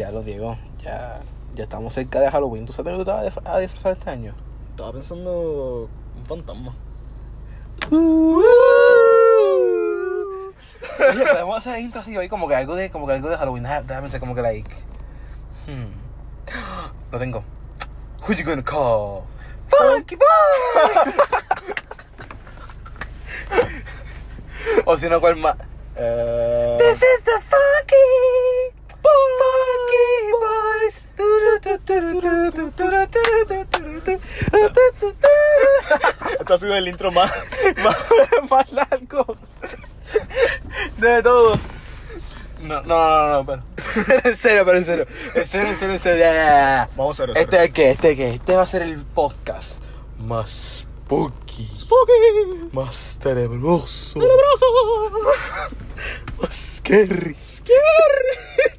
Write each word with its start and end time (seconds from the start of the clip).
Ya 0.00 0.10
lo 0.10 0.22
digo, 0.22 0.56
ya, 0.82 1.20
ya 1.54 1.64
estamos 1.64 1.92
cerca 1.92 2.20
de 2.20 2.30
Halloween. 2.30 2.64
¿Tú 2.64 2.72
sabes 2.72 2.92
que 2.94 2.98
tú 3.00 3.04
te 3.04 3.10
vas 3.10 3.20
a 3.20 3.26
disfra- 3.28 3.54
a 3.54 3.58
disfrazar 3.58 3.92
este 3.92 4.08
año? 4.08 4.34
Estaba 4.70 4.92
pensando 4.92 5.90
un 6.16 6.24
fantasma. 6.26 6.74
Oye, 11.10 11.26
podemos 11.30 11.58
hacer 11.58 11.78
intro 11.80 12.00
así 12.00 12.16
hoy 12.16 12.30
como 12.30 12.48
que 12.48 12.54
algo 12.54 12.74
de, 12.76 12.88
como 12.88 13.06
que 13.06 13.12
algo 13.12 13.28
de 13.28 13.36
Halloween. 13.36 13.64
Déjame 13.64 14.00
pensar 14.00 14.20
como 14.20 14.34
que 14.34 14.40
like. 14.40 14.70
Hmm. 15.66 15.92
Lo 17.12 17.18
tengo. 17.18 17.44
Who 18.26 18.32
you 18.32 18.42
gonna 18.44 18.62
call? 18.64 19.24
Funky 19.68 20.16
Boy. 20.16 21.12
o 24.86 24.96
si 24.96 25.10
no, 25.10 25.20
¿cuál 25.20 25.36
más? 25.36 25.56
Eh, 25.94 26.76
This 26.78 27.02
is 27.02 27.22
the 27.22 27.32
funky 27.42 28.79
boys. 29.00 31.06
este 36.40 36.52
ha 36.52 36.58
sido 36.58 36.76
el 36.76 36.88
intro 36.88 37.12
más, 37.12 37.30
más 37.84 37.96
Más 38.50 38.72
largo 38.72 39.36
de 40.98 41.22
todo. 41.22 41.58
No, 42.60 42.82
no, 42.82 42.84
no, 42.84 43.42
no, 43.42 43.46
pero. 43.46 43.62
en 44.24 44.36
serio, 44.36 44.64
pero 44.64 44.78
en 44.78 44.84
serio. 44.84 45.06
En 45.34 45.46
serio, 45.46 45.68
en 45.68 45.76
serio, 45.76 45.94
en 45.94 45.98
serio. 45.98 46.18
Ya, 46.18 46.32
ya, 46.32 46.44
ya. 46.44 46.88
Vamos 46.96 47.20
a 47.20 47.24
hacer 47.24 47.38
Este 47.38 47.56
es 47.56 47.62
el 47.62 47.72
que, 47.72 47.90
este 47.90 48.08
es 48.08 48.10
el 48.10 48.16
que. 48.16 48.34
Este 48.34 48.56
va 48.56 48.62
a 48.62 48.66
ser 48.66 48.82
el 48.82 49.02
podcast 49.02 49.82
más 50.18 50.86
spooky. 51.10 51.66
Spooky. 51.76 52.68
Más 52.72 53.18
tenebroso. 53.22 54.20
Tenebroso. 54.20 54.66
más 56.42 56.54
scary. 56.54 57.34
Scary. 57.40 58.78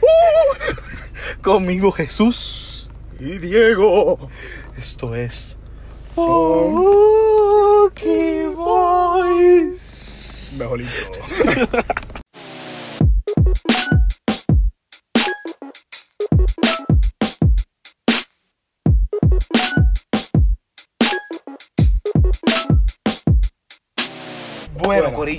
Uh. 0.00 0.74
Conmigo 1.42 1.92
Jesús. 1.92 2.88
Y 3.18 3.38
Diego. 3.38 4.28
Esto 4.76 5.14
es. 5.14 5.56
Funky 6.14 7.14
Boys. 8.54 10.56
Mejor 10.58 10.80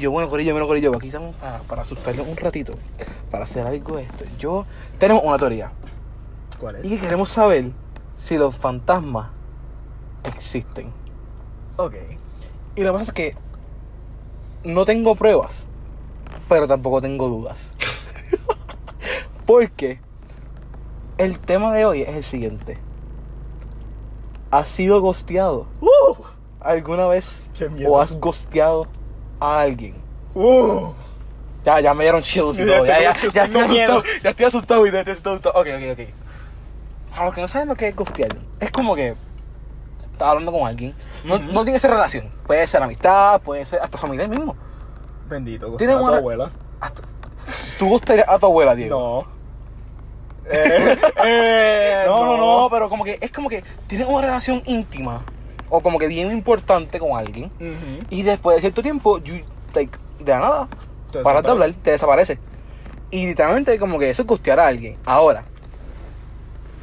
Corillo, 0.03 0.11
bueno, 0.11 0.29
Corillo, 0.29 0.53
bueno, 0.53 0.67
Corillo. 0.67 0.95
Aquí 0.97 1.07
estamos 1.07 1.33
para, 1.35 1.59
para 1.59 1.81
asustarlos 1.83 2.27
un 2.27 2.35
ratito. 2.35 2.73
Para 3.31 3.45
hacer 3.45 3.65
algo 3.65 3.95
de 3.95 4.03
esto. 4.03 4.25
Yo. 4.37 4.65
Tenemos 4.99 5.23
una 5.23 5.37
teoría. 5.37 5.71
¿Cuál 6.59 6.79
Y 6.85 6.89
que 6.89 6.95
es? 6.95 7.01
queremos 7.01 7.29
saber 7.29 7.71
si 8.15 8.37
los 8.37 8.53
fantasmas 8.55 9.29
existen. 10.25 10.91
Ok. 11.77 11.95
Y 12.75 12.81
lo 12.81 12.91
que 12.91 12.99
pasa 12.99 13.11
es 13.11 13.13
que. 13.13 13.37
No 14.65 14.83
tengo 14.85 15.15
pruebas. 15.15 15.67
Pero 16.49 16.67
tampoco 16.67 17.01
tengo 17.01 17.29
dudas. 17.29 17.75
Porque. 19.45 19.99
El 21.17 21.39
tema 21.39 21.73
de 21.73 21.85
hoy 21.85 22.01
es 22.01 22.09
el 22.15 22.23
siguiente. 22.23 22.77
¿Has 24.51 24.67
sido 24.67 24.99
gosteado 24.99 25.67
Uh, 25.79 26.15
alguna 26.59 27.07
vez? 27.07 27.41
¿O 27.87 27.99
has 28.01 28.19
gosteado 28.19 28.87
a 29.43 29.61
alguien? 29.61 29.95
uh. 30.35 30.91
Ya, 31.65 31.79
ya 31.79 31.93
me 31.93 32.03
dieron 32.03 32.21
chills 32.21 32.59
y 32.59 32.65
Ya 32.65 32.75
todo. 32.77 32.85
Ya, 32.85 32.93
tengo 32.97 33.03
ya, 33.11 33.15
chills, 33.19 33.33
ya 33.33 33.43
tengo 33.45 33.59
estoy 33.61 33.75
miedo. 33.75 33.91
asustado. 33.93 34.19
Ya 34.23 34.29
estoy 34.31 34.45
asustado 34.45 34.87
y 34.87 34.91
ya 34.91 34.99
estoy 34.99 35.13
asustado. 35.13 35.59
Ok, 35.61 35.67
ok, 35.67 35.91
ok. 35.99 36.07
Para 37.11 37.25
los 37.25 37.35
que 37.35 37.41
no 37.41 37.47
saben 37.47 37.67
lo 37.69 37.75
que 37.75 37.87
es 37.87 37.95
ghostear, 37.95 38.35
es 38.59 38.71
como 38.71 38.95
que 38.95 39.15
estás 40.11 40.27
hablando 40.27 40.51
con 40.51 40.67
alguien. 40.67 40.93
No, 41.23 41.37
no 41.39 41.63
tiene 41.63 41.73
que 41.73 41.79
ser 41.79 41.91
relación. 41.91 42.29
Puede 42.45 42.67
ser 42.67 42.83
amistad, 42.83 43.39
puede 43.41 43.65
ser 43.65 43.79
hasta 43.81 43.97
familiar 43.97 44.27
mismo. 44.27 44.55
Bendito. 45.29 45.75
¿Tienes 45.77 45.95
a 45.95 45.99
tu 45.99 46.05
una- 46.05 46.17
abuela? 46.17 46.51
Hasta- 46.81 47.03
¿Tú 47.79 47.87
gustarías 47.87 48.27
a 48.27 48.37
tu 48.39 48.45
abuela, 48.47 48.75
Diego? 48.75 49.25
No. 49.25 50.51
Eh, 50.51 50.97
eh, 51.25 52.03
No, 52.07 52.25
no, 52.25 52.37
no, 52.37 52.69
pero 52.69 52.89
como 52.89 53.05
que 53.05 53.17
es 53.21 53.31
como 53.31 53.47
que 53.47 53.63
tienes 53.87 54.05
una 54.07 54.25
relación 54.25 54.61
íntima 54.65 55.23
o 55.75 55.81
como 55.81 55.97
que 55.97 56.07
bien 56.07 56.31
importante 56.31 56.99
con 56.99 57.17
alguien 57.17 57.51
y 58.11 58.21
después 58.21 58.57
de 58.57 58.61
cierto 58.61 58.83
tiempo, 58.83 59.17
you, 59.17 59.37
like, 59.73 59.97
de 60.19 60.31
la 60.31 60.39
nada, 60.39 60.67
Te 61.11 61.19
paras 61.23 61.41
de 61.41 61.49
desaparece. 61.49 61.51
hablar, 61.51 61.73
te 61.81 61.91
desaparece. 61.91 62.39
Y 63.09 63.25
literalmente 63.25 63.79
como 63.79 63.97
que 63.97 64.09
eso 64.11 64.21
es 64.21 64.27
gustear 64.27 64.59
a 64.59 64.67
alguien. 64.67 64.97
Ahora, 65.03 65.43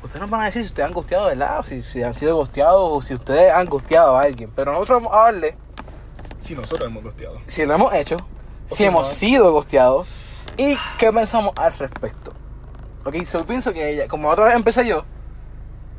ustedes 0.02 0.20
nos 0.22 0.30
van 0.30 0.42
a 0.42 0.46
decir 0.46 0.62
si 0.62 0.68
ustedes 0.68 0.88
han 0.88 0.94
gusteado, 0.94 1.26
¿verdad? 1.26 1.60
O 1.60 1.62
si, 1.62 1.82
si 1.82 2.02
han 2.02 2.14
sido 2.14 2.34
gusteados 2.36 2.80
o 2.82 3.00
si 3.00 3.14
ustedes 3.14 3.52
han 3.52 3.66
gusteado 3.66 4.16
a 4.16 4.22
alguien. 4.22 4.50
Pero 4.56 4.72
nosotros 4.72 5.02
vamos 5.02 5.16
a 5.16 5.22
darle, 5.24 5.54
Sí, 6.40 6.54
nosotros 6.56 6.88
hemos 6.90 7.04
gosteado. 7.04 7.40
si 7.46 7.64
lo 7.66 7.74
hemos 7.74 7.92
hecho, 7.94 8.16
O 8.16 8.70
si 8.70 8.76
si 8.76 8.84
hemos 8.86 9.08
no. 9.08 9.14
sido 9.14 9.52
gusteados 9.52 10.08
y 10.56 10.76
qué 10.98 11.12
pensamos 11.12 11.52
al 11.56 11.72
respecto. 11.74 12.32
Ok, 13.04 13.24
so 13.24 13.44
pienso 13.46 13.72
que 13.72 13.88
ella, 13.90 14.08
como 14.08 14.28
otra 14.28 14.46
vez 14.46 14.54
empecé 14.56 14.84
yo, 14.86 15.04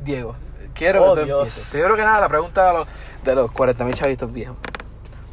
Diego, 0.03 0.35
quiero 0.73 1.03
Oh, 1.03 1.15
que 1.15 1.21
tú 1.21 1.25
Dios. 1.27 1.39
empieces. 1.47 1.69
Primero 1.71 1.95
que 1.95 2.01
nada, 2.03 2.19
la 2.21 2.29
pregunta 2.29 2.67
de 2.67 2.73
los, 2.73 2.87
de 3.23 3.35
los 3.35 3.51
40.000 3.51 3.93
chavitos 3.93 4.31
viejos. 4.31 4.57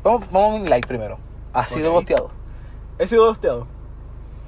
Vamos, 0.02 0.26
vamos 0.30 0.52
a 0.52 0.54
un 0.62 0.70
like 0.70 0.86
primero. 0.86 1.18
¿Has 1.52 1.70
sido 1.70 1.90
Ok. 1.90 1.96
gusteado? 1.96 2.30
He 2.98 3.06
sido 3.06 3.26
gosteado. 3.26 3.66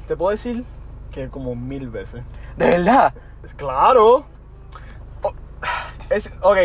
Te 0.08 0.16
puedo 0.16 0.30
decir 0.30 0.64
que 1.12 1.28
como 1.28 1.54
mil 1.54 1.88
veces. 1.88 2.22
¿De 2.56 2.66
verdad? 2.66 3.14
Claro. 3.56 4.24
Oh, 5.22 5.32
es, 6.10 6.32
ok, 6.42 6.56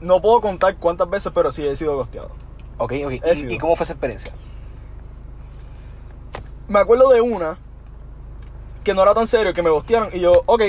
no 0.00 0.20
puedo 0.22 0.40
contar 0.40 0.76
cuántas 0.76 1.08
veces, 1.10 1.32
pero 1.34 1.50
sí 1.52 1.66
he 1.66 1.76
sido 1.76 1.96
gosteado. 1.96 2.30
Ok, 2.78 2.92
ok. 3.04 3.12
¿Y, 3.32 3.36
sido. 3.36 3.52
y 3.52 3.58
cómo 3.58 3.76
fue 3.76 3.84
esa 3.84 3.92
experiencia? 3.92 4.32
Me 6.68 6.78
acuerdo 6.78 7.10
de 7.10 7.20
una 7.20 7.58
que 8.82 8.94
no 8.94 9.02
era 9.02 9.14
tan 9.14 9.26
serio, 9.26 9.52
que 9.54 9.62
me 9.62 9.70
gostearon 9.70 10.10
y 10.12 10.20
yo, 10.20 10.42
ok, 10.46 10.62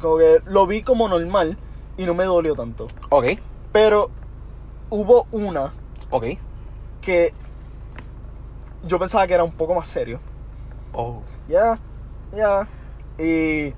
como 0.00 0.18
que 0.18 0.40
lo 0.44 0.66
vi 0.66 0.82
como 0.82 1.08
normal 1.08 1.56
y 1.96 2.04
no 2.04 2.14
me 2.14 2.24
dolió 2.24 2.54
tanto. 2.54 2.88
Ok, 3.10 3.26
Pero 3.72 4.10
hubo 4.90 5.26
una 5.32 5.72
ok. 6.10 6.24
que 7.00 7.32
yo 8.84 8.98
pensaba 8.98 9.26
que 9.26 9.34
era 9.34 9.44
un 9.44 9.52
poco 9.52 9.74
más 9.74 9.86
serio. 9.88 10.20
Oh. 10.92 11.22
Ya, 11.48 11.78
ya. 12.34 12.66
Y. 13.18 13.74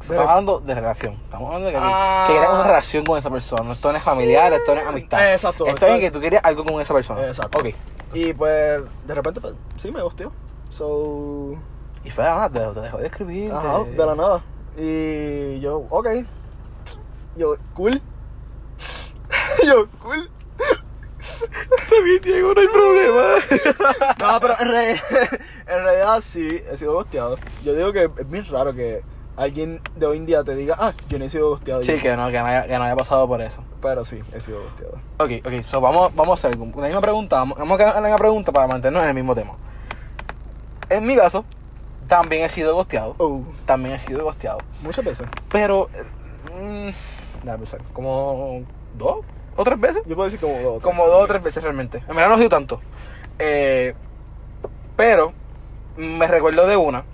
Estamos 0.00 0.26
hablando 0.28 0.58
de 0.58 0.74
relación. 0.74 1.12
Estamos 1.24 1.46
hablando 1.46 1.66
de 1.68 1.72
que, 1.74 1.78
Ah. 1.80 2.24
que 2.26 2.32
una 2.38 2.64
relación 2.64 3.04
con 3.04 3.18
esa 3.18 3.30
persona. 3.30 3.72
Esto 3.72 3.92
no 3.92 3.98
es 3.98 4.02
familiar, 4.02 4.52
esto 4.52 4.74
no 4.74 4.80
es 4.80 4.86
amistad. 4.86 5.32
Exacto. 5.32 5.64
Esto 5.66 5.86
es 5.86 6.00
que 6.00 6.10
tú 6.10 6.18
querías 6.18 6.44
algo 6.44 6.64
con 6.64 6.80
esa 6.80 6.92
persona. 6.92 7.24
Exacto. 7.28 7.58
Ok. 7.60 7.66
Y 8.14 8.32
pues, 8.32 8.82
de 9.06 9.14
repente, 9.14 9.40
pues, 9.40 9.54
sí 9.76 9.92
me 9.92 10.02
gosteó. 10.02 10.32
So. 10.70 11.54
Y 12.04 12.10
fue 12.10 12.24
de 12.24 12.30
la 12.30 12.48
nada, 12.48 12.74
te, 12.74 12.80
dejó 12.80 12.98
de 12.98 13.06
escribir. 13.06 13.52
Ajá, 13.52 13.84
te- 13.84 13.90
de 13.92 14.06
la 14.06 14.14
nada. 14.16 14.42
Y 14.76 15.60
yo, 15.60 15.84
ok. 15.88 16.08
Yo, 17.36 17.56
cool. 17.74 18.00
yo, 19.66 19.88
cool. 20.02 20.30
También, 21.88 22.20
Diego, 22.22 22.52
no 22.54 22.60
hay 22.60 22.68
problema. 22.68 23.34
No, 24.20 24.40
pero 24.40 24.54
en, 24.60 24.68
re- 24.68 24.92
en 25.66 25.84
realidad 25.84 26.20
sí, 26.22 26.62
he 26.70 26.76
sido 26.76 26.94
gosteado. 26.94 27.38
Yo 27.64 27.74
digo 27.74 27.92
que 27.92 28.10
es 28.18 28.28
bien 28.30 28.44
raro 28.50 28.74
que 28.74 29.02
alguien 29.36 29.80
de 29.96 30.06
hoy 30.06 30.18
en 30.18 30.26
día 30.26 30.44
te 30.44 30.54
diga, 30.54 30.76
ah, 30.78 30.92
yo 31.08 31.18
no 31.18 31.24
he 31.24 31.28
sido 31.28 31.48
gosteado. 31.50 31.82
sí, 31.82 31.94
que 31.96 32.16
no, 32.16 32.30
que 32.30 32.38
no, 32.38 32.46
haya, 32.46 32.66
que 32.66 32.76
no 32.78 32.84
haya 32.84 32.96
pasado 32.96 33.26
por 33.28 33.40
eso. 33.40 33.62
Pero 33.80 34.04
sí, 34.04 34.20
he 34.34 34.40
sido 34.40 34.62
gosteado. 34.62 35.00
Ok, 35.18 35.30
ok. 35.46 35.64
So, 35.68 35.80
vamos, 35.80 36.14
vamos 36.14 36.44
a 36.44 36.48
hacer 36.48 36.58
la 36.58 36.64
misma 36.86 37.00
pregunta. 37.00 37.36
Vamos, 37.36 37.58
vamos 37.58 37.80
a 37.80 37.84
hacer 37.84 37.94
la 37.96 38.00
misma 38.02 38.18
pregunta 38.18 38.52
para 38.52 38.66
mantenernos 38.66 39.02
en 39.04 39.08
el 39.08 39.14
mismo 39.14 39.34
tema. 39.34 39.52
En 40.90 41.04
mi 41.04 41.16
caso, 41.16 41.44
también 42.08 42.44
he 42.44 42.48
sido 42.48 42.74
gosteado. 42.74 43.14
Oh, 43.18 43.42
También 43.64 43.94
he 43.94 43.98
sido 43.98 44.24
gosteado. 44.24 44.58
muchas 44.82 45.04
veces. 45.04 45.26
Pero. 45.50 45.88
eh, 45.94 46.90
mm, 46.90 47.11
déjame 47.42 47.58
pensar. 47.58 47.80
Como 47.92 48.62
dos 48.96 49.24
o 49.56 49.64
tres 49.64 49.80
veces. 49.80 50.02
Yo 50.06 50.14
puedo 50.14 50.24
decir 50.24 50.40
como 50.40 50.58
dos. 50.60 50.82
Como 50.82 51.06
dos 51.06 51.24
o 51.24 51.26
tres 51.26 51.42
veces 51.42 51.62
realmente. 51.62 51.98
En 52.08 52.16
verdad 52.16 52.28
no 52.28 52.34
ha 52.34 52.38
sido 52.38 52.50
tanto. 52.50 52.80
Eh, 53.38 53.94
pero 54.96 55.32
me 55.96 56.26
recuerdo 56.26 56.66
de 56.66 56.76
una 56.76 57.04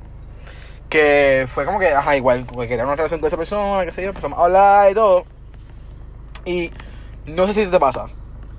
que 0.88 1.46
fue 1.48 1.64
como 1.64 1.78
que, 1.78 1.92
ajá, 1.92 2.16
igual, 2.16 2.46
porque 2.46 2.68
quería 2.68 2.84
una 2.84 2.96
relación 2.96 3.20
con 3.20 3.26
esa 3.26 3.36
persona, 3.36 3.84
que 3.84 3.92
sé 3.92 4.02
yo, 4.02 4.08
empezamos 4.08 4.38
a 4.38 4.42
hablar 4.42 4.90
y 4.90 4.94
todo. 4.94 5.24
Y 6.44 6.70
no 7.26 7.46
sé 7.46 7.54
si 7.54 7.66
te 7.66 7.78
pasa, 7.78 8.06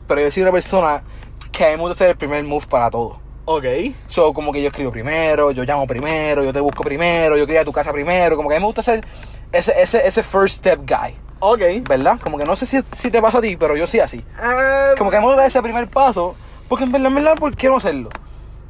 pero 0.07 0.21
yo 0.21 0.31
soy 0.31 0.44
una 0.44 0.51
persona 0.51 1.04
que 1.51 1.66
a 1.66 1.69
mí 1.69 1.77
me 1.77 1.81
gusta 1.81 1.94
hacer 1.94 2.10
el 2.12 2.18
primer 2.18 2.44
move 2.44 2.66
para 2.68 2.92
todo. 2.92 3.19
Ok. 3.45 3.66
So, 4.07 4.31
como 4.31 4.51
que 4.51 4.62
yo 4.62 4.68
escribo 4.68 4.92
primero, 4.92 5.50
yo 5.51 5.63
llamo 5.63 5.88
primero, 5.88 6.44
yo 6.44 6.54
te 6.54 6.60
busco 6.60 6.83
primero, 6.83 7.36
yo 7.36 7.48
quería 7.48 7.66
tu 7.66 7.71
casa 7.71 7.92
primero. 7.92 8.38
Como 8.38 8.48
que 8.48 8.56
a 8.56 8.60
mí 8.60 8.62
me 8.62 8.68
gusta 8.68 8.83
ser 8.83 9.04
ese, 9.51 9.81
ese, 9.81 10.06
ese 10.06 10.21
first 10.21 10.57
step 10.57 10.81
guy, 10.81 11.16
Ok. 11.39 11.62
¿verdad? 11.88 12.19
Como 12.21 12.38
que 12.38 12.45
no 12.45 12.56
sé 12.56 12.65
si, 12.65 12.80
si 12.91 13.09
te 13.12 13.21
pasa 13.21 13.38
a 13.38 13.41
ti, 13.41 13.56
pero 13.57 13.75
yo 13.77 13.88
sí 13.88 14.00
así. 14.00 14.24
Ah, 14.38 14.91
Como 14.97 15.09
que 15.09 15.18
a 15.18 15.19
mí 15.21 15.25
me 15.25 15.31
gusta 15.33 15.45
ese 15.45 15.62
primer 15.62 15.88
paso, 15.88 16.36
porque 16.68 16.83
en 16.83 16.91
verdad, 16.91 17.07
en 17.07 17.15
verdad, 17.15 17.36
¿por 17.36 17.56
qué 17.56 17.68
no 17.68 17.77
hacerlo? 17.77 18.09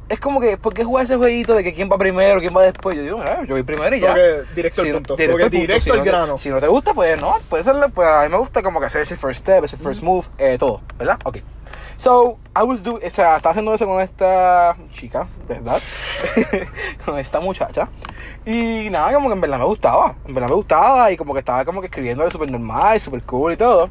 es 0.08 0.18
como 0.18 0.40
que, 0.40 0.56
¿por 0.56 0.74
qué 0.74 0.82
jugar 0.82 1.04
ese 1.04 1.14
jueguito 1.16 1.54
de 1.54 1.62
que 1.62 1.72
quién 1.72 1.88
va 1.88 1.96
primero, 1.96 2.40
quién 2.40 2.52
va 2.56 2.62
después? 2.64 2.96
Yo 2.96 3.02
digo, 3.04 3.22
"Ah, 3.24 3.42
yo 3.46 3.54
voy 3.54 3.62
primero 3.62 3.94
y 3.94 4.00
ya. 4.00 4.08
Porque 4.08 4.42
directo 4.56 4.80
al 4.80 4.86
Si 4.88 4.92
no- 4.92 4.98
punto. 4.98 5.14
directo 5.16 5.32
Porque 5.32 5.44
al 5.44 5.50
punto. 5.50 5.60
directo 5.60 5.84
Si 5.84 5.90
al 5.90 5.96
no 5.98 6.02
te- 6.02 6.10
grano. 6.10 6.38
Si 6.38 6.48
no 6.48 6.58
te 6.60 6.66
gusta, 6.66 6.94
pues 6.94 7.20
no, 7.20 7.36
puede 7.48 7.62
ser, 7.62 7.76
pues 7.94 8.08
a 8.08 8.22
mí 8.24 8.28
me 8.28 8.36
gusta 8.38 8.60
como 8.60 8.80
que 8.80 8.86
hacer 8.86 9.02
ese 9.02 9.16
first 9.16 9.42
step, 9.42 9.62
ese 9.62 9.76
first 9.76 10.02
move, 10.02 10.26
eh, 10.38 10.56
todo, 10.58 10.80
¿verdad? 10.98 11.16
Ok. 11.22 11.36
So, 12.00 12.38
I 12.56 12.62
was 12.62 12.82
doing, 12.82 13.04
o 13.04 13.10
sea, 13.10 13.36
estaba 13.36 13.50
haciendo 13.50 13.74
eso 13.74 13.84
con 13.86 14.00
esta 14.00 14.74
chica, 14.90 15.28
¿verdad? 15.46 15.82
con 17.04 17.18
esta 17.18 17.40
muchacha. 17.40 17.90
Y 18.46 18.88
nada, 18.88 19.12
como 19.12 19.28
que 19.28 19.34
en 19.34 19.40
verdad 19.42 19.58
me 19.58 19.66
gustaba. 19.66 20.14
En 20.26 20.32
verdad 20.32 20.48
me 20.48 20.54
gustaba 20.54 21.12
y 21.12 21.18
como 21.18 21.34
que 21.34 21.40
estaba 21.40 21.62
como 21.66 21.82
que 21.82 21.88
escribiéndole 21.88 22.30
súper 22.30 22.50
normal, 22.50 22.98
súper 22.98 23.22
cool 23.24 23.52
y 23.52 23.56
todo. 23.58 23.90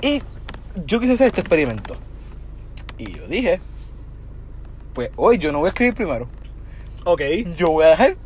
Y 0.00 0.22
yo 0.86 0.98
quise 0.98 1.12
hacer 1.12 1.26
este 1.26 1.42
experimento. 1.42 1.94
Y 2.96 3.18
yo 3.18 3.26
dije, 3.26 3.60
pues 4.94 5.10
hoy 5.16 5.36
yo 5.36 5.52
no 5.52 5.58
voy 5.58 5.66
a 5.66 5.68
escribir 5.68 5.94
primero. 5.94 6.28
Ok. 7.04 7.20
Yo 7.54 7.68
voy 7.72 7.84
a 7.84 7.88
dejar 7.88 8.16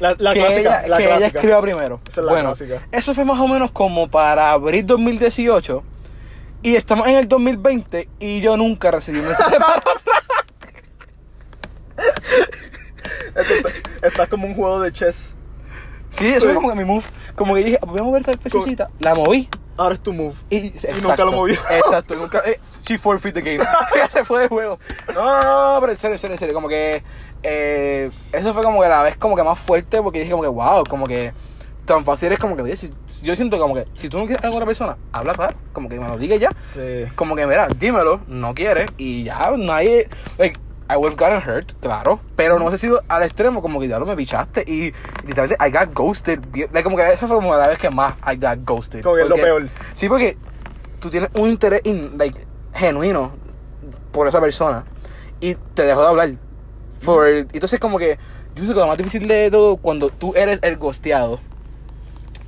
La, 0.00 0.16
la 0.18 0.32
que, 0.32 0.40
clásica. 0.40 0.60
ella, 0.80 0.88
la 0.88 0.96
que 0.96 1.04
ella 1.04 1.16
clásica. 1.18 1.38
escriba 1.38 1.62
primero. 1.62 2.00
Esa 2.08 2.20
es 2.20 2.24
la 2.24 2.32
bueno, 2.32 2.48
clásica. 2.48 2.82
eso 2.90 3.14
fue 3.14 3.24
más 3.24 3.38
o 3.38 3.46
menos 3.46 3.70
como 3.70 4.08
para 4.08 4.50
abril 4.50 4.84
2018. 4.84 5.84
Y 6.62 6.76
estamos 6.76 7.06
en 7.06 7.16
el 7.16 7.28
2020 7.28 8.08
y 8.20 8.40
yo 8.40 8.56
nunca 8.56 8.90
recibí 8.90 9.18
un 9.18 9.26
mensaje 9.26 9.56
para 9.58 9.82
está- 13.34 14.06
Estás 14.06 14.28
como 14.28 14.46
un 14.46 14.54
juego 14.54 14.80
de 14.80 14.92
chess. 14.92 15.36
Sí, 16.08 16.28
eso 16.28 16.46
fue 16.46 16.54
como 16.54 16.68
que 16.68 16.74
mi 16.76 16.84
move. 16.84 17.04
Como 17.34 17.54
que 17.54 17.64
dije, 17.64 17.78
"Ah, 17.80 17.86
voy 17.86 18.00
a 18.00 18.02
mover 18.02 18.24
tal 18.24 18.38
pececita. 18.38 18.90
La 19.00 19.14
moví. 19.14 19.48
Ahora 19.78 19.94
es 19.94 20.02
tu 20.02 20.12
move. 20.12 20.34
Y, 20.50 20.74
nunca 21.02 21.24
lo 21.24 21.32
movió. 21.32 21.54
Exacto, 21.70 22.14
nunca. 22.14 22.42
Eh, 22.44 22.60
she 22.86 22.98
forfeit 22.98 23.34
the 23.34 23.40
game. 23.40 23.64
Se 24.10 24.22
fue 24.24 24.40
del 24.40 24.48
juego. 24.50 24.78
No, 25.14 25.24
no, 25.42 25.74
no, 25.74 25.80
pero 25.80 25.92
en 25.92 25.96
serio, 25.98 26.14
en 26.14 26.18
serio, 26.18 26.34
en 26.34 26.38
serio. 26.38 26.54
Como 26.54 26.68
que. 26.68 27.02
eh, 27.42 28.10
eso 28.32 28.52
fue 28.52 28.62
como 28.62 28.82
que 28.82 28.88
la 28.88 29.02
vez 29.02 29.16
como 29.16 29.34
que 29.34 29.42
más 29.42 29.58
fuerte 29.58 30.02
porque 30.02 30.18
dije, 30.20 30.30
como 30.32 30.42
que, 30.42 30.48
wow, 30.50 30.84
como 30.84 31.06
que. 31.06 31.32
Tan 31.84 32.04
fácil 32.04 32.30
es 32.30 32.38
como 32.38 32.54
que, 32.54 32.62
oye, 32.62 32.76
si, 32.76 32.92
yo 33.22 33.34
siento 33.34 33.58
como 33.58 33.74
que 33.74 33.86
si 33.94 34.08
tú 34.08 34.16
no 34.18 34.26
quieres 34.26 34.44
algo 34.44 34.54
con 34.54 34.58
una 34.62 34.66
persona, 34.66 34.96
habla 35.12 35.32
claro, 35.34 35.56
como 35.72 35.88
que 35.88 35.98
me 35.98 36.06
lo 36.06 36.16
diga 36.16 36.36
ya. 36.36 36.50
Sí. 36.60 37.06
Como 37.16 37.34
que, 37.34 37.44
mira, 37.46 37.66
dímelo, 37.68 38.20
no 38.28 38.54
quieres 38.54 38.88
y 38.96 39.24
ya, 39.24 39.50
nadie. 39.56 40.08
Like, 40.38 40.60
I 40.88 40.96
would 40.96 41.12
have 41.12 41.16
gotten 41.16 41.40
hurt, 41.48 41.72
claro, 41.80 42.20
pero 42.36 42.58
no 42.58 42.68
ha 42.68 42.76
sido 42.78 43.02
al 43.08 43.22
extremo, 43.22 43.62
como 43.62 43.80
que 43.80 43.88
ya 43.88 43.98
lo 43.98 44.06
me 44.06 44.14
pichaste 44.14 44.62
y 44.66 44.92
literalmente 45.26 45.56
I 45.66 45.70
got 45.70 45.92
ghosted. 45.94 46.38
like, 46.54 46.82
como 46.84 46.96
que 46.96 47.08
esa 47.12 47.26
fue 47.26 47.36
como 47.36 47.56
la 47.56 47.66
vez 47.68 47.78
que 47.78 47.90
más 47.90 48.14
I 48.26 48.36
got 48.36 48.58
ghosted. 48.64 49.02
Como 49.02 49.16
que 49.16 49.22
es 49.22 49.28
lo 49.28 49.36
peor. 49.36 49.68
Sí, 49.94 50.08
porque 50.08 50.36
tú 51.00 51.10
tienes 51.10 51.30
un 51.34 51.48
interés 51.48 51.80
in- 51.84 52.16
like, 52.16 52.38
genuino 52.74 53.32
por 54.12 54.28
esa 54.28 54.40
persona 54.40 54.84
y 55.40 55.54
te 55.74 55.82
dejó 55.84 56.02
de 56.02 56.06
hablar. 56.08 56.30
For, 57.00 57.26
entonces, 57.26 57.80
como 57.80 57.98
que 57.98 58.10
yo 58.50 58.54
pienso 58.54 58.74
que 58.74 58.80
lo 58.80 58.86
más 58.86 58.98
difícil 58.98 59.26
de 59.26 59.50
todo 59.50 59.76
cuando 59.78 60.10
tú 60.10 60.34
eres 60.36 60.60
el 60.62 60.76
ghosteado 60.76 61.40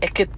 es 0.01 0.11
que 0.11 0.29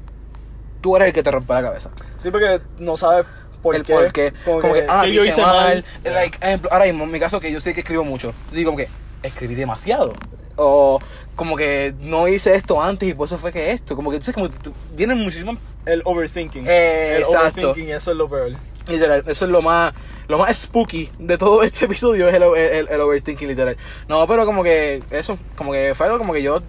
tú 0.80 0.96
eres 0.96 1.08
el 1.08 1.14
que 1.14 1.22
te 1.22 1.30
rompe 1.30 1.52
la 1.52 1.62
cabeza. 1.62 1.90
Sí, 2.18 2.30
porque 2.30 2.60
no 2.78 2.96
sabes 2.96 3.26
por 3.62 3.74
el 3.76 3.82
qué. 3.82 3.94
por 3.94 4.12
qué. 4.12 4.32
Como, 4.44 4.72
que, 4.72 4.86
ah, 4.88 5.02
¿qué 5.04 5.12
yo 5.12 5.24
hice 5.24 5.42
mal. 5.42 5.84
Like, 6.04 6.38
ejemplo, 6.40 6.72
ahora 6.72 6.84
mismo, 6.86 7.04
en 7.04 7.10
mi 7.10 7.20
caso, 7.20 7.40
que 7.40 7.50
yo 7.50 7.60
sé 7.60 7.74
que 7.74 7.80
escribo 7.80 8.04
mucho, 8.04 8.32
digo 8.52 8.70
como 8.70 8.78
que 8.78 8.88
escribí 9.22 9.54
demasiado. 9.54 10.14
O 10.56 11.00
como 11.34 11.56
que 11.56 11.94
no 12.00 12.28
hice 12.28 12.54
esto 12.54 12.80
antes 12.80 13.08
y 13.08 13.14
por 13.14 13.26
eso 13.26 13.36
fue 13.38 13.52
que 13.52 13.72
esto. 13.72 13.94
Como 13.96 14.10
que 14.10 14.16
entonces, 14.16 14.34
como 14.34 14.48
que 14.48 14.56
tú- 14.58 14.72
vienen 14.94 15.18
muchísimas 15.18 15.56
El 15.84 16.02
overthinking. 16.04 16.64
Eh, 16.66 17.16
el 17.16 17.22
exacto. 17.22 17.60
overthinking, 17.70 17.90
eso 17.94 18.12
es 18.12 18.16
lo 18.16 18.28
peor. 18.28 18.52
Literal, 18.88 19.24
eso 19.26 19.44
es 19.46 19.50
lo 19.50 19.60
más, 19.62 19.92
lo 20.28 20.38
más 20.38 20.56
spooky 20.56 21.10
de 21.18 21.36
todo 21.36 21.62
este 21.64 21.84
episodio, 21.86 22.28
es 22.28 22.34
el, 22.36 22.42
el, 22.44 22.88
el 22.88 23.00
overthinking 23.00 23.48
literal. 23.48 23.76
No, 24.08 24.26
pero 24.28 24.46
como 24.46 24.62
que 24.62 25.02
eso, 25.10 25.38
como 25.56 25.72
que 25.72 25.92
fue 25.94 26.06
algo 26.06 26.18
como 26.18 26.32
que 26.32 26.42
yo 26.42 26.62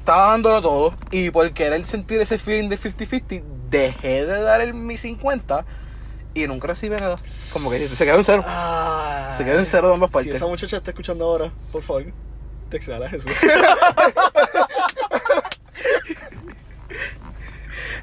estaba 0.00 0.30
dándolo 0.32 0.60
todo 0.62 0.94
y 1.10 1.30
por 1.30 1.50
querer 1.52 1.86
sentir 1.86 2.20
ese 2.20 2.36
feeling 2.38 2.68
de 2.68 2.76
50-50, 2.78 3.42
dejé 3.70 4.26
de 4.26 4.40
dar 4.42 4.60
el 4.60 4.74
mi 4.74 4.96
50 4.96 5.64
y 6.34 6.46
nunca 6.46 6.68
recibí 6.68 6.96
nada. 6.96 7.16
Como 7.52 7.70
que 7.70 7.86
se 7.88 8.04
quedó 8.04 8.16
en 8.16 8.24
cero. 8.24 8.42
Ah, 8.46 9.26
Se 9.36 9.44
quedó 9.44 9.58
en 9.58 9.64
cero 9.66 9.88
de 9.88 9.94
ambas 9.94 10.10
Si 10.10 10.14
partes. 10.14 10.34
esa 10.36 10.46
muchacha 10.46 10.76
está 10.78 10.90
escuchando 10.90 11.24
ahora, 11.24 11.52
por 11.70 11.82
favor, 11.82 12.04
texteala 12.68 13.06
a 13.06 13.08
Jesús. 13.10 13.30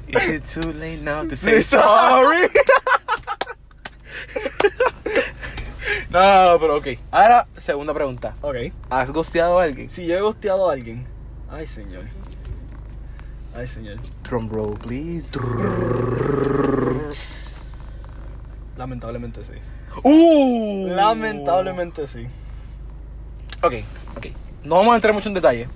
Is 0.08 0.26
it 0.26 0.44
too 0.44 0.72
late 0.72 1.02
now 1.02 1.22
to 1.24 1.36
say 1.36 1.60
say 1.60 1.78
sorry? 1.78 2.48
no, 6.10 6.20
no, 6.20 6.52
no, 6.52 6.58
pero 6.58 6.76
ok. 6.78 6.86
Ahora, 7.10 7.46
segunda 7.58 7.92
pregunta. 7.92 8.34
ok. 8.40 8.56
¿Has 8.88 9.10
gosteado 9.12 9.58
a 9.60 9.64
alguien? 9.64 9.90
Si 9.90 10.06
yo 10.06 10.16
he 10.16 10.20
gosteado 10.20 10.70
a 10.70 10.72
alguien. 10.72 11.06
Ay, 11.50 11.66
señor. 11.66 12.04
Ay, 13.54 13.66
señor. 13.66 13.96
Drum 14.22 14.48
roll, 14.50 14.78
please. 14.78 15.24
Lamentablemente 18.76 19.42
sí. 19.44 19.52
Uh. 20.04 20.86
Lamentablemente 20.88 22.06
sí. 22.06 22.26
Ok, 23.62 23.74
ok. 24.16 24.26
No 24.64 24.76
vamos 24.76 24.92
a 24.92 24.96
entrar 24.96 25.14
mucho 25.14 25.28
en 25.28 25.34
detalle, 25.34 25.68